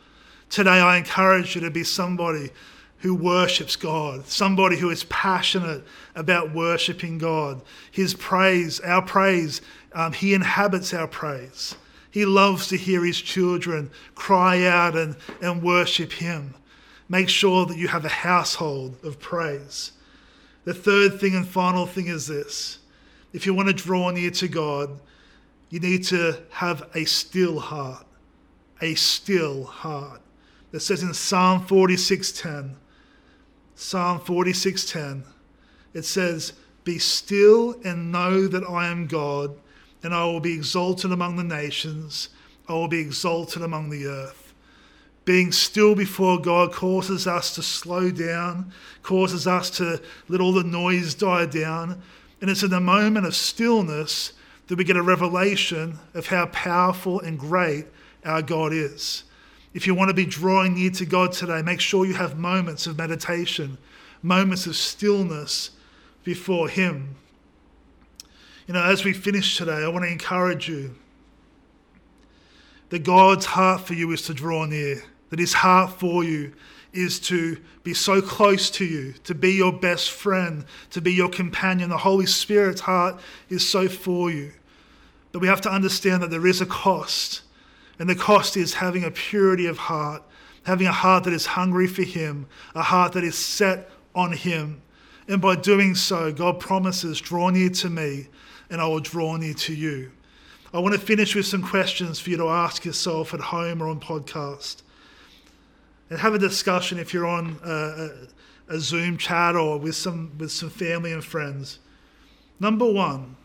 Today, 0.50 0.80
I 0.80 0.98
encourage 0.98 1.54
you 1.54 1.60
to 1.62 1.70
be 1.70 1.84
somebody 1.84 2.50
who 2.98 3.14
worships 3.14 3.76
God, 3.76 4.26
somebody 4.26 4.78
who 4.78 4.90
is 4.90 5.04
passionate 5.04 5.84
about 6.14 6.54
worshiping 6.54 7.18
God. 7.18 7.60
His 7.90 8.14
praise, 8.14 8.80
our 8.80 9.02
praise, 9.02 9.60
um, 9.92 10.12
He 10.12 10.32
inhabits 10.32 10.94
our 10.94 11.06
praise. 11.06 11.76
He 12.14 12.24
loves 12.24 12.68
to 12.68 12.76
hear 12.76 13.04
His 13.04 13.20
children 13.20 13.90
cry 14.14 14.64
out 14.66 14.96
and, 14.96 15.16
and 15.42 15.64
worship 15.64 16.12
Him. 16.12 16.54
Make 17.08 17.28
sure 17.28 17.66
that 17.66 17.76
you 17.76 17.88
have 17.88 18.04
a 18.04 18.08
household 18.08 18.98
of 19.02 19.18
praise. 19.18 19.90
The 20.62 20.74
third 20.74 21.18
thing 21.18 21.34
and 21.34 21.44
final 21.44 21.86
thing 21.86 22.06
is 22.06 22.28
this 22.28 22.78
if 23.32 23.46
you 23.46 23.52
want 23.52 23.66
to 23.66 23.74
draw 23.74 24.10
near 24.10 24.30
to 24.30 24.46
God, 24.46 25.00
you 25.70 25.80
need 25.80 26.04
to 26.04 26.40
have 26.50 26.88
a 26.94 27.04
still 27.04 27.58
heart. 27.58 28.06
A 28.80 28.94
still 28.94 29.64
heart. 29.64 30.20
It 30.72 30.82
says 30.82 31.02
in 31.02 31.14
Psalm 31.14 31.66
46:10, 31.66 32.76
Psalm 33.74 34.20
46:10, 34.20 35.24
it 35.92 36.04
says, 36.04 36.52
"Be 36.84 37.00
still 37.00 37.74
and 37.84 38.12
know 38.12 38.46
that 38.46 38.62
I 38.62 38.86
am 38.86 39.08
God, 39.08 39.58
and 40.04 40.14
I 40.14 40.24
will 40.26 40.40
be 40.40 40.52
exalted 40.52 41.10
among 41.10 41.36
the 41.36 41.44
nations. 41.44 42.28
I 42.68 42.74
will 42.74 42.88
be 42.88 43.00
exalted 43.00 43.62
among 43.62 43.90
the 43.90 44.06
earth." 44.06 44.52
Being 45.24 45.52
still 45.52 45.94
before 45.94 46.38
God 46.38 46.72
causes 46.72 47.26
us 47.26 47.54
to 47.54 47.62
slow 47.62 48.10
down, 48.10 48.72
causes 49.02 49.46
us 49.46 49.70
to 49.70 50.00
let 50.28 50.40
all 50.40 50.52
the 50.52 50.62
noise 50.62 51.14
die 51.14 51.46
down, 51.46 52.02
and 52.40 52.50
it's 52.50 52.62
in 52.62 52.70
the 52.70 52.80
moment 52.80 53.26
of 53.26 53.34
stillness 53.34 54.32
that 54.68 54.76
we 54.76 54.84
get 54.84 54.96
a 54.96 55.02
revelation 55.02 55.98
of 56.12 56.26
how 56.26 56.46
powerful 56.46 57.20
and 57.20 57.38
great 57.38 57.86
our 58.24 58.42
God 58.42 58.72
is. 58.72 59.24
If 59.72 59.86
you 59.86 59.94
want 59.94 60.10
to 60.10 60.14
be 60.14 60.26
drawing 60.26 60.74
near 60.74 60.90
to 60.90 61.06
God 61.06 61.32
today, 61.32 61.62
make 61.62 61.80
sure 61.80 62.06
you 62.06 62.14
have 62.14 62.38
moments 62.38 62.86
of 62.86 62.96
meditation, 62.98 63.78
moments 64.22 64.66
of 64.66 64.76
stillness 64.76 65.70
before 66.22 66.68
Him. 66.68 67.16
You 68.66 68.72
know, 68.72 68.82
as 68.82 69.04
we 69.04 69.12
finish 69.12 69.58
today, 69.58 69.84
I 69.84 69.88
want 69.88 70.04
to 70.04 70.10
encourage 70.10 70.68
you 70.68 70.94
that 72.88 73.04
God's 73.04 73.44
heart 73.44 73.82
for 73.82 73.92
you 73.92 74.10
is 74.12 74.22
to 74.22 74.34
draw 74.34 74.64
near, 74.64 75.02
that 75.28 75.38
His 75.38 75.52
heart 75.52 75.92
for 75.92 76.24
you 76.24 76.52
is 76.94 77.18
to 77.18 77.58
be 77.82 77.92
so 77.92 78.22
close 78.22 78.70
to 78.70 78.84
you, 78.84 79.12
to 79.24 79.34
be 79.34 79.52
your 79.52 79.72
best 79.72 80.10
friend, 80.10 80.64
to 80.90 81.02
be 81.02 81.12
your 81.12 81.28
companion. 81.28 81.90
The 81.90 81.98
Holy 81.98 82.24
Spirit's 82.24 82.80
heart 82.80 83.20
is 83.50 83.68
so 83.68 83.88
for 83.88 84.30
you. 84.30 84.52
But 85.32 85.40
we 85.42 85.48
have 85.48 85.60
to 85.62 85.70
understand 85.70 86.22
that 86.22 86.30
there 86.30 86.46
is 86.46 86.60
a 86.60 86.66
cost. 86.66 87.42
And 87.98 88.08
the 88.08 88.14
cost 88.14 88.56
is 88.56 88.74
having 88.74 89.04
a 89.04 89.10
purity 89.10 89.66
of 89.66 89.76
heart, 89.76 90.22
having 90.62 90.86
a 90.86 90.92
heart 90.92 91.24
that 91.24 91.34
is 91.34 91.46
hungry 91.46 91.88
for 91.88 92.02
Him, 92.02 92.46
a 92.74 92.82
heart 92.82 93.12
that 93.12 93.24
is 93.24 93.36
set 93.36 93.90
on 94.14 94.32
Him. 94.32 94.80
And 95.28 95.42
by 95.42 95.56
doing 95.56 95.94
so, 95.94 96.32
God 96.32 96.60
promises, 96.60 97.20
draw 97.20 97.50
near 97.50 97.70
to 97.70 97.90
me, 97.90 98.28
and 98.74 98.82
I 98.82 98.88
will 98.88 98.98
draw 98.98 99.36
near 99.36 99.54
to 99.54 99.72
you. 99.72 100.10
I 100.72 100.80
want 100.80 100.96
to 100.96 101.00
finish 101.00 101.36
with 101.36 101.46
some 101.46 101.62
questions 101.62 102.18
for 102.18 102.30
you 102.30 102.36
to 102.38 102.48
ask 102.48 102.84
yourself 102.84 103.32
at 103.32 103.38
home 103.38 103.80
or 103.80 103.86
on 103.86 104.00
podcast 104.00 104.82
and 106.10 106.18
have 106.18 106.34
a 106.34 106.40
discussion 106.40 106.98
if 106.98 107.14
you're 107.14 107.24
on 107.24 107.60
a, 107.64 107.70
a, 107.70 108.74
a 108.74 108.80
Zoom 108.80 109.16
chat 109.16 109.54
or 109.54 109.78
with 109.78 109.94
some 109.94 110.36
with 110.38 110.50
some 110.50 110.70
family 110.70 111.12
and 111.12 111.24
friends. 111.24 111.78
Number 112.58 112.90
one, 112.90 113.36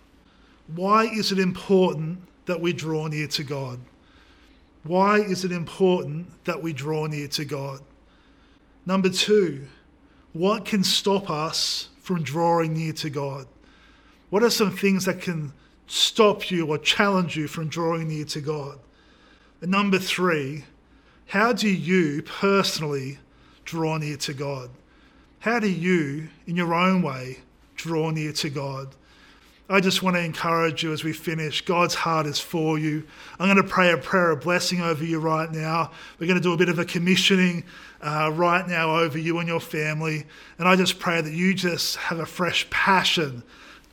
why 0.76 1.04
is 1.04 1.32
it 1.32 1.38
important 1.38 2.24
that 2.48 2.60
we 2.60 2.74
draw 2.74 3.06
near 3.06 3.28
to 3.28 3.44
God? 3.44 3.80
Why 4.82 5.20
is 5.20 5.46
it 5.46 5.52
important 5.52 6.44
that 6.46 6.64
we 6.64 6.74
draw 6.74 7.06
near 7.06 7.28
to 7.28 7.46
God? 7.46 7.82
Number 8.88 9.10
two, 9.10 9.68
what 10.34 10.66
can 10.66 10.84
stop 10.84 11.30
us 11.30 11.90
from 12.02 12.24
drawing 12.24 12.74
near 12.74 12.94
to 12.94 13.12
God? 13.12 13.46
What 14.30 14.44
are 14.44 14.50
some 14.50 14.72
things 14.72 15.06
that 15.06 15.22
can 15.22 15.54
stop 15.88 16.52
you 16.52 16.68
or 16.68 16.78
challenge 16.78 17.36
you 17.36 17.48
from 17.48 17.68
drawing 17.68 18.08
near 18.08 18.26
to 18.26 18.42
God? 18.42 18.80
And 19.62 19.72
number 19.72 20.00
three, 20.00 20.66
how 21.28 21.54
do 21.54 21.70
you 21.70 22.22
personally 22.24 23.20
draw 23.66 23.98
near 23.98 24.18
to 24.18 24.34
God? 24.34 24.70
How 25.40 25.60
do 25.60 25.70
you, 25.70 26.30
in 26.48 26.56
your 26.56 26.74
own 26.74 27.02
way, 27.02 27.40
draw 27.76 28.10
near 28.10 28.34
to 28.34 28.50
God? 28.50 28.96
I 29.72 29.80
just 29.80 30.02
want 30.02 30.16
to 30.16 30.24
encourage 30.24 30.82
you 30.82 30.92
as 30.92 31.04
we 31.04 31.14
finish. 31.14 31.62
God's 31.62 31.94
heart 31.94 32.26
is 32.26 32.40
for 32.40 32.80
you. 32.80 33.06
I'm 33.40 33.54
going 33.54 33.64
to 33.64 33.72
pray 33.72 33.92
a 33.92 33.98
prayer 33.98 34.32
of 34.32 34.42
blessing 34.42 34.82
over 34.82 35.06
you 35.06 35.20
right 35.20 35.52
now. 35.52 35.92
We're 36.18 36.26
going 36.26 36.40
to 36.40 36.44
do 36.44 36.54
a 36.54 36.58
bit 36.58 36.70
of 36.70 36.80
a 36.80 36.86
commissioning 36.86 37.64
uh, 38.02 38.32
right 38.34 38.68
now 38.68 38.96
over 38.96 39.20
you 39.20 39.38
and 39.38 39.48
your 39.48 39.60
family. 39.60 40.26
And 40.58 40.68
I 40.68 40.76
just 40.76 40.98
pray 40.98 41.22
that 41.22 41.34
you 41.34 41.54
just 41.54 41.98
have 41.98 42.18
a 42.18 42.26
fresh 42.26 42.68
passion 42.72 43.44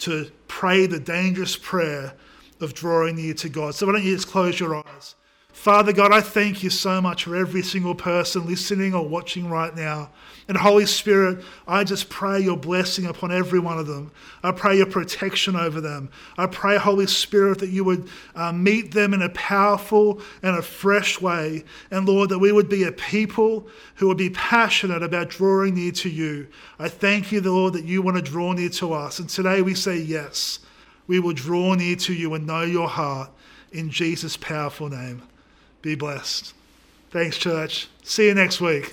to 0.01 0.31
pray 0.49 0.87
the 0.87 1.01
dangerous 1.01 1.57
prayer 1.57 2.15
of 2.61 2.75
drawing 2.75 3.17
near 3.17 3.35
to 3.35 3.49
God. 3.49 3.75
So 3.75 3.87
why 3.87 3.93
don't 3.93 4.05
you 4.05 4.15
just 4.15 4.29
close 4.29 4.59
your 4.59 4.77
eyes? 4.77 5.15
Father 5.57 5.93
God, 5.93 6.13
I 6.13 6.21
thank 6.21 6.63
you 6.63 6.71
so 6.71 7.01
much 7.01 7.25
for 7.25 7.35
every 7.35 7.63
single 7.63 7.95
person 7.95 8.47
listening 8.47 8.95
or 8.95 9.09
watching 9.09 9.49
right 9.49 9.75
now. 9.75 10.11
And 10.47 10.57
Holy 10.57 10.87
Spirit, 10.87 11.43
I 11.67 11.83
just 11.83 12.09
pray 12.09 12.39
your 12.39 12.59
blessing 12.59 13.07
upon 13.07 13.33
every 13.33 13.59
one 13.59 13.79
of 13.79 13.89
them. 13.89 14.13
I 14.45 14.53
pray 14.53 14.77
your 14.77 14.87
protection 14.87 15.57
over 15.57 15.81
them. 15.81 16.11
I 16.39 16.47
pray, 16.47 16.77
Holy 16.77 17.09
Spirit, 17.09 17.59
that 17.61 17.71
you 17.71 17.83
would 17.83 18.09
uh, 18.37 18.53
meet 18.53 18.93
them 18.93 19.13
in 19.13 19.23
a 19.23 19.31
powerful 19.31 20.21
and 20.43 20.57
a 20.57 20.63
fresh 20.63 21.21
way. 21.21 21.65
And 21.91 22.07
Lord, 22.07 22.29
that 22.29 22.39
we 22.39 22.53
would 22.53 22.69
be 22.69 22.85
a 22.85 22.93
people 22.93 23.67
who 23.97 24.07
would 24.07 24.19
be 24.19 24.31
passionate 24.31 25.03
about 25.03 25.31
drawing 25.31 25.75
near 25.75 25.93
to 25.93 26.09
you. 26.09 26.47
I 26.79 26.89
thank 26.89 27.33
you, 27.33 27.41
Lord, 27.41 27.73
that 27.73 27.87
you 27.87 28.03
want 28.03 28.19
to 28.19 28.23
draw 28.23 28.53
near 28.53 28.69
to 28.69 28.93
us. 28.93 29.19
And 29.19 29.29
today 29.29 29.63
we 29.63 29.75
say 29.75 29.97
yes. 29.97 30.61
We 31.09 31.19
will 31.19 31.33
draw 31.33 31.75
near 31.75 31.97
to 31.97 32.13
you 32.13 32.35
and 32.35 32.47
know 32.47 32.63
your 32.63 32.89
heart 32.89 33.31
in 33.73 33.91
Jesus' 33.91 34.37
powerful 34.37 34.91
name. 34.91 35.23
Be 35.87 35.95
blessed. 35.95 36.53
Thanks, 37.11 37.39
church. 37.39 37.89
See 38.03 38.27
you 38.27 38.35
next 38.35 38.61
week. 38.61 38.93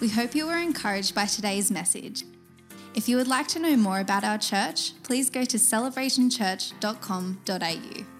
We 0.00 0.08
hope 0.08 0.34
you 0.34 0.46
were 0.46 0.56
encouraged 0.56 1.14
by 1.14 1.26
today's 1.26 1.70
message. 1.70 2.24
If 2.94 3.06
you 3.06 3.18
would 3.18 3.28
like 3.28 3.48
to 3.48 3.58
know 3.58 3.76
more 3.76 4.00
about 4.00 4.24
our 4.24 4.38
church, 4.38 4.94
please 5.02 5.28
go 5.28 5.44
to 5.44 5.58
celebrationchurch.com.au. 5.58 8.11